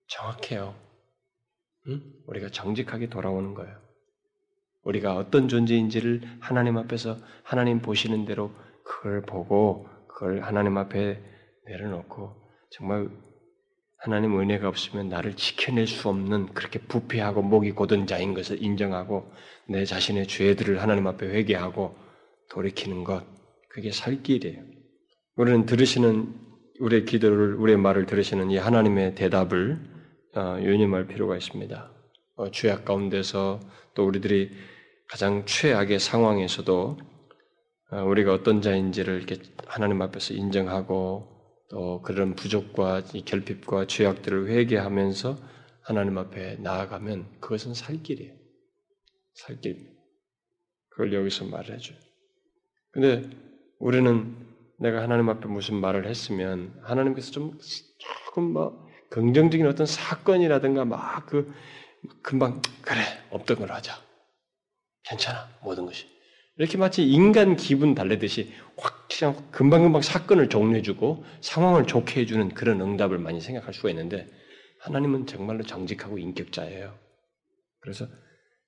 정확해요. 0.08 0.76
응? 1.88 2.02
우리가 2.28 2.50
정직하게 2.50 3.10
돌아오는 3.10 3.56
거예요. 3.56 3.76
우리가 4.84 5.16
어떤 5.16 5.48
존재인지를 5.48 6.22
하나님 6.40 6.78
앞에서 6.78 7.18
하나님 7.44 7.82
보시는 7.82 8.26
대로 8.26 8.54
그걸 8.84 9.22
보고 9.22 9.88
그걸 10.08 10.42
하나님 10.42 10.78
앞에 10.78 11.22
내려놓고 11.66 12.36
정말 12.72 13.10
하나님 14.00 14.40
은혜가 14.40 14.68
없으면 14.68 15.10
나를 15.10 15.36
지켜낼 15.36 15.86
수 15.86 16.08
없는 16.08 16.54
그렇게 16.54 16.80
부패하고 16.80 17.42
목이 17.42 17.72
곧은 17.72 18.08
자인 18.08 18.34
것을 18.34 18.64
인정하고 18.64 19.30
내 19.68 19.84
자신의 19.84 20.28
죄들을 20.28 20.82
하나님 20.82 21.06
앞에 21.08 21.28
회개하고 21.28 21.96
돌이키는 22.50 23.04
것 23.04 23.26
그게 23.70 23.92
살 23.92 24.24
길이에요. 24.24 24.64
우리는 25.36 25.66
들으시는 25.66 26.34
우리의 26.80 27.06
기도를 27.06 27.56
우리의 27.56 27.78
말을 27.78 28.06
들으시는 28.06 28.52
이 28.52 28.58
하나님의 28.58 29.16
대답을 29.16 29.80
어, 30.36 30.58
유념할 30.62 31.08
필요가 31.08 31.36
있습니다. 31.36 31.92
어, 32.38 32.52
죄악 32.52 32.86
가운데서 32.86 33.60
또 33.96 34.06
우리들이 34.06 34.52
가장 35.10 35.46
최악의 35.46 36.00
상황에서도 36.00 36.98
어, 37.92 38.04
우리가 38.04 38.34
어떤 38.34 38.62
자인지를 38.62 39.18
이렇게 39.18 39.42
하나님 39.68 40.02
앞에서 40.02 40.34
인정하고 40.36 41.39
또 41.70 42.02
그런 42.02 42.36
부족과 42.36 43.02
결핍과 43.26 43.86
죄악들을 43.88 44.50
회개하면서 44.50 45.38
하나님 45.82 46.18
앞에 46.18 46.58
나아가면 46.58 47.40
그것은 47.40 47.74
살 47.74 48.02
길이에요. 48.02 48.34
살 49.36 49.62
길. 49.62 49.98
그걸 50.90 51.14
여기서 51.14 51.46
말을 51.46 51.76
해줘요. 51.76 51.98
근데 52.92 53.30
우리는 53.80 54.36
내가 54.80 55.02
하나님 55.02 55.30
앞에 55.30 55.48
무슨 55.48 55.76
말을 55.76 56.08
했으면 56.08 56.74
하나님께서 56.84 57.32
좀 57.32 57.58
조금 57.98 58.54
뭐 58.54 58.88
긍정적인 59.10 59.66
어떤 59.68 59.86
사건이라든가 59.86 60.86
막 60.86 61.28
그 61.28 61.54
금방 62.22 62.62
그래 62.82 63.02
없던 63.30 63.58
걸 63.58 63.72
하자. 63.72 64.02
괜찮아 65.04 65.50
모든 65.62 65.86
것이 65.86 66.08
이렇게 66.58 66.78
마치 66.78 67.04
인간 67.10 67.56
기분 67.56 67.96
달래듯이 67.96 68.54
확 68.78 68.99
그냥 69.20 69.52
금방금방 69.52 70.02
사건을 70.02 70.48
종료해주고 70.48 71.26
상황을 71.42 71.86
좋게 71.86 72.22
해주는 72.22 72.54
그런 72.54 72.80
응답을 72.80 73.18
많이 73.18 73.42
생각할 73.42 73.74
수가 73.74 73.90
있는데 73.90 74.26
하나님은 74.80 75.28
정말로 75.28 75.64
정직하고 75.64 76.18
인격자예요. 76.18 76.98
그래서 77.82 78.08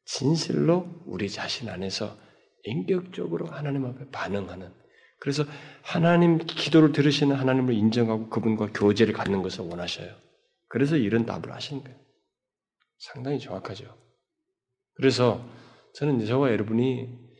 진실로 0.03 0.89
우리 1.05 1.29
자신 1.29 1.69
안에서 1.69 2.17
인격적으로 2.65 3.45
하나님 3.45 3.85
앞에 3.85 4.09
반응하는 4.11 4.73
그래서 5.19 5.45
하나님 5.83 6.37
기도를 6.37 6.91
들으시는 6.91 7.33
하나님을 7.33 7.73
인정하고 7.73 8.27
그분과 8.27 8.71
교제를 8.73 9.13
갖는 9.13 9.43
것을 9.43 9.65
원하셔요. 9.65 10.13
그래서 10.67 10.97
이런 10.97 11.25
답을 11.25 11.53
하시는 11.53 11.81
거예요. 11.81 11.97
상당히 12.97 13.39
정확하죠. 13.39 13.95
그래서 14.95 15.47
저는 15.93 16.25
저와 16.25 16.51
여러분이 16.51 17.30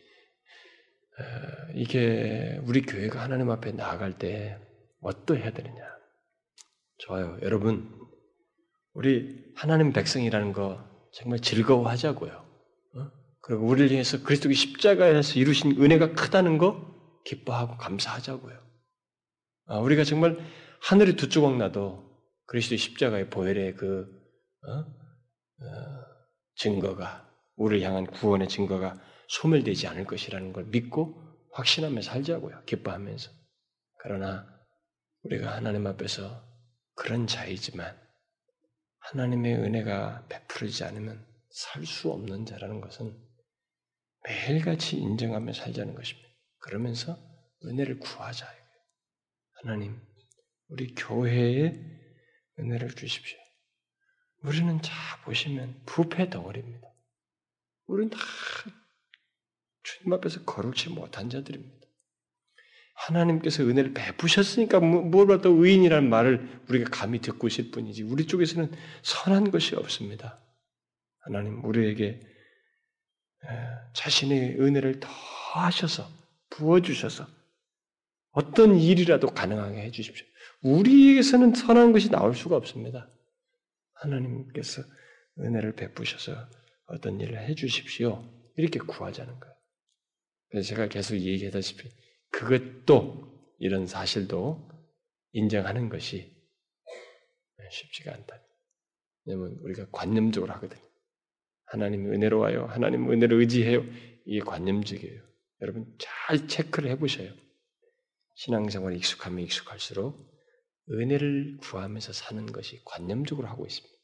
이게 1.74 2.60
우리 2.64 2.82
교회가 2.82 3.20
하나님 3.20 3.50
앞에 3.50 3.72
나아갈 3.72 4.18
때 4.18 4.58
어떠해야 5.00 5.52
되느냐? 5.52 5.82
좋아요. 6.98 7.38
여러분, 7.42 7.90
우리 8.94 9.44
하나님 9.56 9.92
백성이라는 9.92 10.52
거 10.52 10.84
정말 11.12 11.40
즐거워하자고요. 11.40 12.32
어? 12.32 13.10
그리고 13.40 13.66
우리를 13.66 13.90
위해서 13.90 14.22
그리스도의 14.22 14.54
십자가에서 14.54 15.38
이루신 15.38 15.82
은혜가 15.82 16.12
크다는 16.12 16.58
거 16.58 16.92
기뻐하고 17.24 17.76
감사하자고요. 17.76 18.58
아, 19.66 19.78
우리가 19.78 20.04
정말 20.04 20.38
하늘이 20.80 21.16
두 21.16 21.28
조각 21.28 21.56
나도 21.56 22.10
그리스도의 22.46 22.78
십자가의 22.78 23.30
보혈의 23.30 23.76
그 23.76 24.06
어? 24.66 24.72
어, 24.72 26.04
증거가 26.56 27.28
우리를 27.56 27.86
향한 27.86 28.06
구원의 28.06 28.48
증거가 28.48 29.00
소멸되지 29.32 29.86
않을 29.88 30.04
것이라는 30.04 30.52
걸 30.52 30.64
믿고 30.66 31.20
확신하며 31.52 32.02
살자고요. 32.02 32.64
기뻐하면서. 32.64 33.30
그러나 34.00 34.46
우리가 35.22 35.54
하나님 35.54 35.86
앞에서 35.86 36.44
그런 36.94 37.26
자이지만 37.26 37.98
하나님의 38.98 39.54
은혜가 39.56 40.26
베풀어지지 40.28 40.84
않으면 40.84 41.26
살 41.50 41.84
수 41.84 42.10
없는 42.10 42.46
자라는 42.46 42.80
것은 42.80 43.18
매일같이 44.24 44.96
인정하며 44.96 45.52
살자는 45.52 45.94
것입니다. 45.94 46.28
그러면서 46.58 47.18
은혜를 47.64 47.98
구하자. 47.98 48.46
하나님, 49.62 50.00
우리 50.68 50.94
교회에 50.94 51.74
은혜를 52.58 52.94
주십시오. 52.94 53.38
우리는 54.42 54.80
자 54.82 54.92
보시면 55.24 55.82
부패 55.86 56.28
덩어리입니다. 56.30 56.88
우리는 57.86 58.10
다 58.10 58.18
주님 59.98 60.12
앞에서 60.14 60.44
거룩지 60.44 60.88
못한 60.90 61.28
자들입니다. 61.28 61.86
하나님께서 62.94 63.64
은혜를 63.64 63.94
베푸셨으니까 63.94 64.80
무엇보다 64.80 65.48
의인이라는 65.48 66.08
말을 66.08 66.62
우리가 66.68 66.90
감히 66.90 67.20
듣고 67.20 67.46
있을 67.48 67.70
뿐이지 67.70 68.02
우리 68.04 68.26
쪽에서는 68.26 68.70
선한 69.02 69.50
것이 69.50 69.74
없습니다. 69.74 70.40
하나님 71.20 71.64
우리에게 71.64 72.20
자신의 73.94 74.60
은혜를 74.60 75.00
더하셔서 75.00 76.08
부어주셔서 76.50 77.26
어떤 78.30 78.78
일이라도 78.78 79.28
가능하게 79.28 79.82
해주십시오. 79.82 80.26
우리에게서는 80.62 81.54
선한 81.54 81.92
것이 81.92 82.10
나올 82.10 82.34
수가 82.34 82.56
없습니다. 82.56 83.08
하나님께서 83.94 84.82
은혜를 85.38 85.74
베푸셔서 85.74 86.48
어떤 86.86 87.20
일을 87.20 87.38
해주십시오. 87.48 88.24
이렇게 88.56 88.78
구하자는 88.78 89.38
거예요. 89.40 89.51
제가 90.60 90.88
계속 90.88 91.16
얘기하다시피 91.16 91.88
그것도 92.30 93.54
이런 93.58 93.86
사실도 93.86 94.68
인정하는 95.32 95.88
것이 95.88 96.30
쉽지가 97.70 98.12
않다. 98.12 98.42
왜냐면 99.24 99.56
우리가 99.62 99.88
관념적으로 99.90 100.52
하거든요. 100.54 100.82
하나님 101.64 102.12
은혜로 102.12 102.38
와요. 102.38 102.66
하나님 102.68 103.10
은혜를 103.10 103.38
의지해요. 103.40 103.82
이게 104.26 104.40
관념적이에요. 104.40 105.22
여러분 105.62 105.96
잘 105.98 106.48
체크를 106.48 106.90
해보셔요. 106.90 107.32
신앙생활에 108.34 108.96
익숙하면 108.96 109.40
익숙할수록 109.40 110.30
은혜를 110.90 111.58
구하면서 111.60 112.12
사는 112.12 112.44
것이 112.46 112.82
관념적으로 112.84 113.48
하고 113.48 113.64
있습니다. 113.64 113.94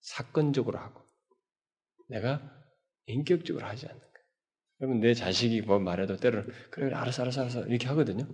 사건적으로 0.00 0.78
하고 0.78 1.02
내가 2.08 2.62
인격적으로 3.06 3.66
하지 3.66 3.86
않는 3.86 4.00
여러분 4.80 5.00
내 5.00 5.14
자식이 5.14 5.62
뭐 5.62 5.78
말해도 5.78 6.16
때로는 6.16 6.52
그래 6.70 6.92
알아서 6.94 7.22
알아서 7.22 7.42
알아서 7.42 7.66
이렇게 7.66 7.86
하거든요. 7.88 8.26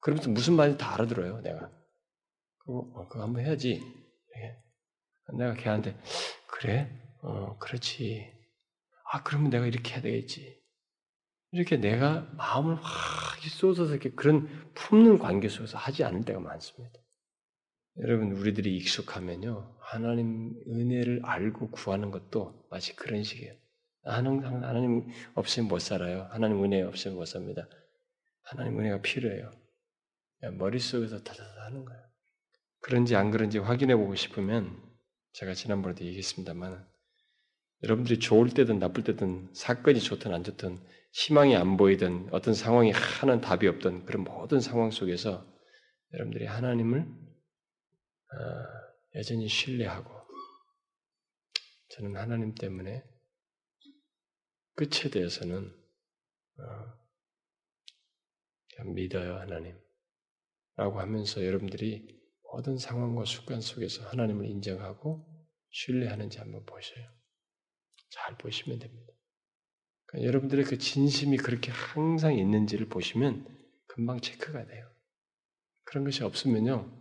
그러면서 0.00 0.30
무슨 0.30 0.54
말인지 0.54 0.78
다 0.78 0.94
알아들어요. 0.94 1.40
내가 1.40 1.70
그거 2.58 2.90
어, 2.94 3.08
그거 3.08 3.22
한번 3.22 3.44
해야지. 3.44 3.80
예. 4.36 5.36
내가 5.36 5.54
걔한테 5.54 5.96
그래 6.48 6.90
어 7.22 7.56
그렇지. 7.58 8.32
아 9.12 9.22
그러면 9.22 9.50
내가 9.50 9.66
이렇게 9.66 9.94
해야 9.94 10.02
되겠지. 10.02 10.60
이렇게 11.52 11.76
내가 11.76 12.30
마음을 12.36 12.76
확 12.76 13.26
쏟아서 13.48 13.92
이렇게 13.92 14.10
그런 14.10 14.48
품는 14.74 15.18
관계 15.18 15.48
속에서 15.48 15.78
하지 15.78 16.04
않을 16.04 16.24
때가 16.24 16.40
많습니다. 16.40 16.98
여러분, 17.98 18.32
우리들이 18.32 18.76
익숙하면요, 18.76 19.78
하나님 19.80 20.54
은혜를 20.68 21.22
알고 21.24 21.70
구하는 21.70 22.10
것도 22.10 22.66
마치 22.70 22.94
그런 22.94 23.22
식이에요. 23.22 23.54
하나님, 24.06 25.08
없으면 25.34 25.68
못 25.68 25.80
살아요. 25.80 26.28
하나님 26.30 26.62
은혜 26.64 26.82
없으면 26.82 27.16
못 27.16 27.24
삽니다. 27.26 27.68
하나님 28.42 28.78
은혜가 28.78 29.02
필요해요. 29.02 29.50
머릿속에서 30.52 31.22
다다다 31.22 31.64
하는 31.66 31.84
거예요. 31.84 32.02
그런지 32.80 33.16
안 33.16 33.30
그런지 33.30 33.58
확인해 33.58 33.96
보고 33.96 34.14
싶으면 34.14 34.80
제가 35.32 35.54
지난번에도 35.54 36.04
얘기했습니다만 36.04 36.86
여러분들이 37.82 38.20
좋을 38.20 38.50
때든 38.50 38.78
나쁠 38.78 39.04
때든 39.04 39.50
사건이 39.52 40.00
좋든 40.00 40.32
안 40.32 40.44
좋든 40.44 40.78
희망이 41.12 41.56
안 41.56 41.76
보이든 41.76 42.28
어떤 42.30 42.54
상황이 42.54 42.90
하는 42.92 43.40
답이 43.40 43.66
없던 43.66 44.06
그런 44.06 44.24
모든 44.24 44.60
상황 44.60 44.90
속에서 44.90 45.46
여러분들이 46.12 46.46
하나님을 46.46 47.00
어, 47.00 48.36
여전히 49.16 49.48
신뢰하고 49.48 50.10
저는 51.88 52.16
하나님 52.16 52.54
때문에 52.54 53.02
끝에 54.76 55.10
대해서는 55.10 55.74
어, 56.58 56.94
믿어요 58.84 59.36
하나님 59.36 59.76
라고 60.76 61.00
하면서 61.00 61.44
여러분들이 61.44 62.16
모든 62.52 62.78
상황과 62.78 63.24
습관 63.24 63.60
속에서 63.60 64.06
하나님을 64.08 64.46
인정하고 64.46 65.26
신뢰하는지 65.70 66.38
한번 66.38 66.64
보셔요. 66.64 67.04
잘 68.10 68.36
보시면 68.38 68.78
됩니다. 68.78 69.12
그러니까 70.06 70.28
여러분들의 70.28 70.64
그 70.64 70.78
진심이 70.78 71.36
그렇게 71.36 71.70
항상 71.72 72.34
있는지를 72.34 72.88
보시면 72.88 73.46
금방 73.86 74.20
체크가 74.20 74.66
돼요. 74.66 74.88
그런 75.84 76.04
것이 76.04 76.22
없으면요, 76.22 77.00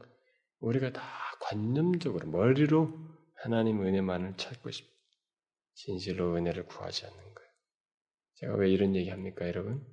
우리가 0.60 0.92
다 0.94 1.02
관념적으로 1.42 2.30
머리로 2.30 2.92
하나님 3.36 3.82
은혜만을 3.82 4.38
찾고 4.38 4.72
싶, 4.72 4.88
진실로 5.74 6.36
은혜를 6.36 6.66
구하지 6.66 7.06
않는 7.06 7.18
거예요. 7.18 7.35
제가 8.36 8.56
왜 8.56 8.69
이런 8.69 8.95
얘기 8.95 9.10
합니까, 9.10 9.48
여러분? 9.48 9.86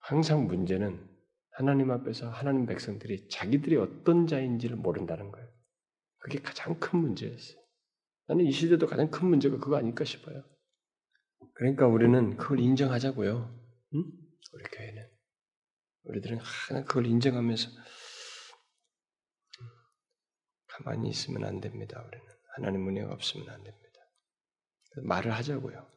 항상 0.00 0.46
문제는 0.46 1.08
하나님 1.50 1.90
앞에서 1.90 2.28
하나님 2.28 2.66
백성들이 2.66 3.28
자기들이 3.28 3.76
어떤 3.76 4.26
자인지를 4.26 4.76
모른다는 4.76 5.32
거예요. 5.32 5.48
그게 6.18 6.40
가장 6.40 6.78
큰 6.78 6.98
문제였어요. 6.98 7.58
나는 8.26 8.44
이 8.44 8.52
시대도 8.52 8.86
가장 8.86 9.10
큰 9.10 9.28
문제가 9.28 9.58
그거 9.58 9.76
아닐까 9.76 10.04
싶어요. 10.04 10.44
그러니까 11.54 11.86
우리는 11.86 12.36
그걸 12.36 12.60
인정하자고요. 12.60 13.58
응? 13.94 14.04
우리 14.52 14.64
교회는. 14.64 15.08
우리들은 16.04 16.38
항상 16.38 16.84
그걸 16.84 17.06
인정하면서 17.06 17.70
가만히 20.66 21.08
있으면 21.08 21.44
안 21.44 21.60
됩니다. 21.60 22.02
우리는 22.06 22.26
하나님 22.56 22.88
은혜가 22.88 23.12
없으면 23.12 23.48
안 23.48 23.62
됩니다. 23.62 24.00
말을 25.04 25.32
하자고요. 25.32 25.95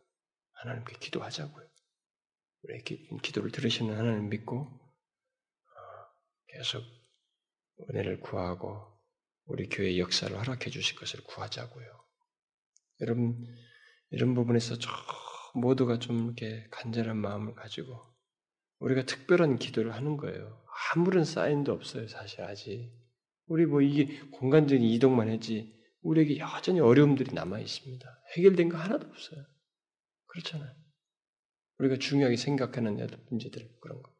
하나님께 0.61 0.97
기도하자고요. 0.99 1.67
우리의 2.63 2.83
기, 2.83 3.31
도를 3.33 3.51
들으시는 3.51 3.97
하나님 3.97 4.29
믿고 4.29 4.61
어, 4.61 4.69
계속 6.47 6.83
은혜를 7.89 8.19
구하고 8.19 8.99
우리 9.45 9.69
교회 9.69 9.97
역사를 9.97 10.37
허락해 10.37 10.69
주실 10.69 10.97
것을 10.97 11.23
구하자고요. 11.23 11.87
여러분 13.01 13.47
이런 14.11 14.33
부분에서 14.33 14.77
저 14.77 14.91
모두가 15.55 15.99
좀 15.99 16.25
이렇게 16.25 16.67
간절한 16.71 17.17
마음을 17.17 17.55
가지고 17.55 18.13
우리가 18.79 19.05
특별한 19.05 19.57
기도를 19.57 19.93
하는 19.93 20.17
거예요. 20.17 20.63
아무런 20.93 21.23
사인도 21.23 21.73
없어요, 21.73 22.07
사실 22.07 22.41
아직. 22.41 22.91
우리 23.47 23.65
뭐 23.65 23.81
이게 23.81 24.19
공간적인 24.31 24.83
이동만 24.83 25.29
했지 25.29 25.75
우리에게 26.01 26.39
여전히 26.39 26.79
어려움들이 26.79 27.33
남아 27.33 27.59
있습니다. 27.59 28.23
해결된 28.37 28.69
거 28.69 28.77
하나도 28.77 29.07
없어요. 29.07 29.45
그렇잖아요. 30.29 30.71
우리가 31.79 31.97
중요하게 31.97 32.35
생각하는 32.35 32.97
문제들 33.29 33.69
그런 33.81 34.01
거. 34.01 34.11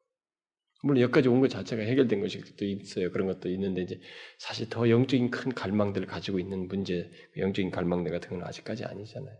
물론 0.81 1.01
여기까지 1.01 1.27
온 1.27 1.41
것 1.41 1.49
자체가 1.49 1.81
해결된 1.83 2.21
것이 2.21 2.39
또 2.55 2.63
있어요. 2.65 3.11
그런 3.11 3.27
것도 3.27 3.49
있는데 3.49 3.81
이제 3.81 3.99
사실 4.37 4.69
더 4.69 4.89
영적인 4.89 5.29
큰 5.29 5.53
갈망들을 5.53 6.07
가지고 6.07 6.39
있는 6.39 6.67
문제, 6.67 7.11
영적인 7.37 7.69
갈망들 7.71 8.11
같은 8.11 8.29
건 8.29 8.47
아직까지 8.47 8.85
아니잖아요. 8.85 9.37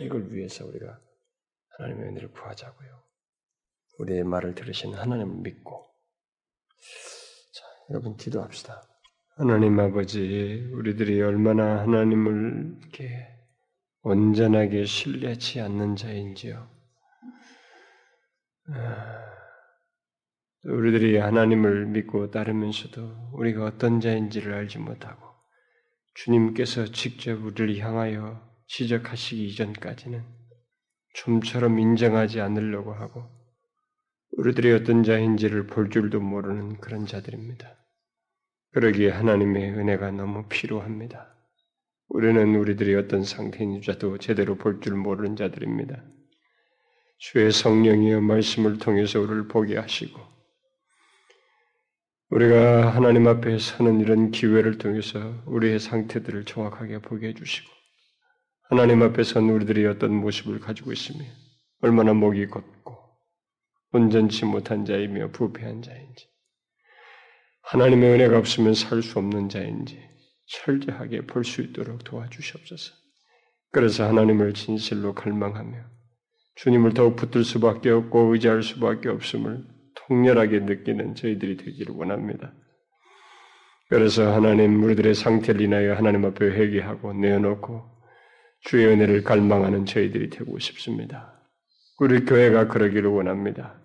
이걸 0.00 0.30
위해서 0.32 0.66
우리가 0.66 1.00
하나님의 1.78 2.08
은혜를 2.10 2.32
구하자고요. 2.32 3.02
우리의 4.00 4.24
말을 4.24 4.54
들으시는 4.54 4.98
하나님을 4.98 5.36
믿고 5.42 5.86
자, 7.54 7.64
여러분 7.90 8.16
기도합시다. 8.16 8.82
하나님 9.36 9.78
아버지, 9.80 10.68
우리들이 10.74 11.22
얼마나 11.22 11.80
하나님을 11.80 12.76
이렇게 12.82 13.37
온전하게 14.02 14.84
신뢰치 14.84 15.60
않는 15.60 15.96
자인지요. 15.96 16.68
아, 18.70 19.18
우리들이 20.64 21.16
하나님을 21.16 21.86
믿고 21.86 22.30
따르면서도 22.30 23.30
우리가 23.32 23.64
어떤 23.64 24.00
자인지를 24.00 24.54
알지 24.54 24.78
못하고 24.78 25.26
주님께서 26.14 26.86
직접 26.86 27.42
우리를 27.44 27.78
향하여 27.78 28.46
지적하시기 28.66 29.46
이전까지는 29.48 30.24
좀처럼 31.14 31.78
인정하지 31.78 32.40
않으려고 32.40 32.92
하고 32.92 33.24
우리들이 34.32 34.72
어떤 34.72 35.02
자인지를 35.02 35.66
볼 35.66 35.90
줄도 35.90 36.20
모르는 36.20 36.78
그런 36.78 37.06
자들입니다. 37.06 37.76
그러기에 38.72 39.10
하나님의 39.10 39.70
은혜가 39.72 40.10
너무 40.10 40.46
필요합니다. 40.48 41.37
우리는 42.08 42.54
우리들이 42.56 42.94
어떤 42.94 43.22
상태인지도 43.22 44.18
제대로 44.18 44.56
볼 44.56 44.80
줄 44.80 44.94
모르는 44.96 45.36
자들입니다. 45.36 46.02
주의 47.18 47.50
성령이여 47.52 48.20
말씀을 48.20 48.78
통해서 48.78 49.20
우리를 49.20 49.48
보게 49.48 49.76
하시고 49.76 50.18
우리가 52.30 52.94
하나님 52.94 53.26
앞에 53.26 53.58
서는 53.58 54.00
이런 54.00 54.30
기회를 54.30 54.78
통해서 54.78 55.42
우리의 55.46 55.80
상태들을 55.80 56.44
정확하게 56.44 57.00
보게 57.00 57.28
해주시고 57.28 57.70
하나님 58.70 59.02
앞에 59.02 59.22
선 59.22 59.48
우리들이 59.48 59.86
어떤 59.86 60.14
모습을 60.14 60.60
가지고 60.60 60.92
있으며 60.92 61.24
얼마나 61.80 62.12
목이 62.12 62.46
걷고 62.48 62.98
온전치 63.92 64.44
못한 64.44 64.84
자이며 64.84 65.30
부패한 65.32 65.82
자인지 65.82 66.28
하나님의 67.62 68.12
은혜가 68.14 68.38
없으면 68.38 68.74
살 68.74 69.02
수 69.02 69.18
없는 69.18 69.48
자인지 69.48 69.98
철저하게 70.48 71.26
볼 71.26 71.44
수 71.44 71.60
있도록 71.62 72.04
도와주시옵소서. 72.04 72.94
그래서 73.70 74.08
하나님을 74.08 74.54
진실로 74.54 75.14
갈망하며 75.14 75.78
주님을 76.56 76.94
더욱 76.94 77.16
붙들 77.16 77.44
수밖에 77.44 77.90
없고 77.90 78.32
의지할 78.32 78.62
수밖에 78.62 79.08
없음을 79.08 79.64
통렬하게 79.94 80.60
느끼는 80.60 81.14
저희들이 81.14 81.56
되기를 81.58 81.94
원합니다. 81.94 82.52
그래서 83.90 84.34
하나님 84.34 84.82
우리들의 84.82 85.14
상태를 85.14 85.60
인하여 85.60 85.94
하나님 85.94 86.24
앞에 86.24 86.44
회개하고 86.46 87.12
내어놓고 87.14 87.98
주의 88.60 88.86
은혜를 88.86 89.22
갈망하는 89.22 89.86
저희들이 89.86 90.30
되고 90.30 90.58
싶습니다. 90.58 91.40
우리 92.00 92.24
교회가 92.24 92.68
그러기를 92.68 93.08
원합니다. 93.10 93.77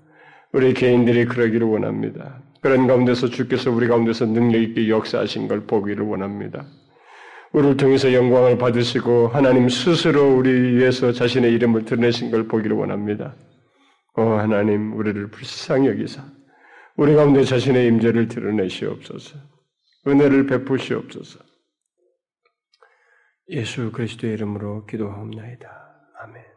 우리 0.53 0.73
개인들이 0.73 1.25
그러기를 1.25 1.67
원합니다. 1.67 2.41
그런 2.61 2.87
가운데서 2.87 3.27
주께서 3.27 3.71
우리 3.71 3.87
가운데서 3.87 4.25
능력 4.27 4.59
있게 4.61 4.87
역사하신 4.87 5.47
걸 5.47 5.65
보기를 5.65 6.05
원합니다. 6.05 6.65
우리를 7.51 7.77
통해서 7.77 8.13
영광을 8.13 8.57
받으시고 8.57 9.27
하나님 9.27 9.67
스스로 9.67 10.35
우리 10.35 10.75
위해서 10.75 11.11
자신의 11.11 11.51
이름을 11.53 11.85
드러내신 11.85 12.31
걸 12.31 12.47
보기를 12.47 12.77
원합니다. 12.77 13.35
오 14.15 14.21
하나님 14.21 14.95
우리를 14.95 15.27
불쌍히 15.31 15.87
여기사 15.87 16.23
우리 16.95 17.15
가운데 17.15 17.43
자신의 17.43 17.87
임재를 17.87 18.27
드러내시옵소서. 18.27 19.37
은혜를 20.07 20.45
베푸시옵소서. 20.47 21.39
예수 23.49 23.91
그리스도의 23.91 24.33
이름으로 24.33 24.85
기도하옵나이다. 24.85 25.67
아멘. 26.21 26.52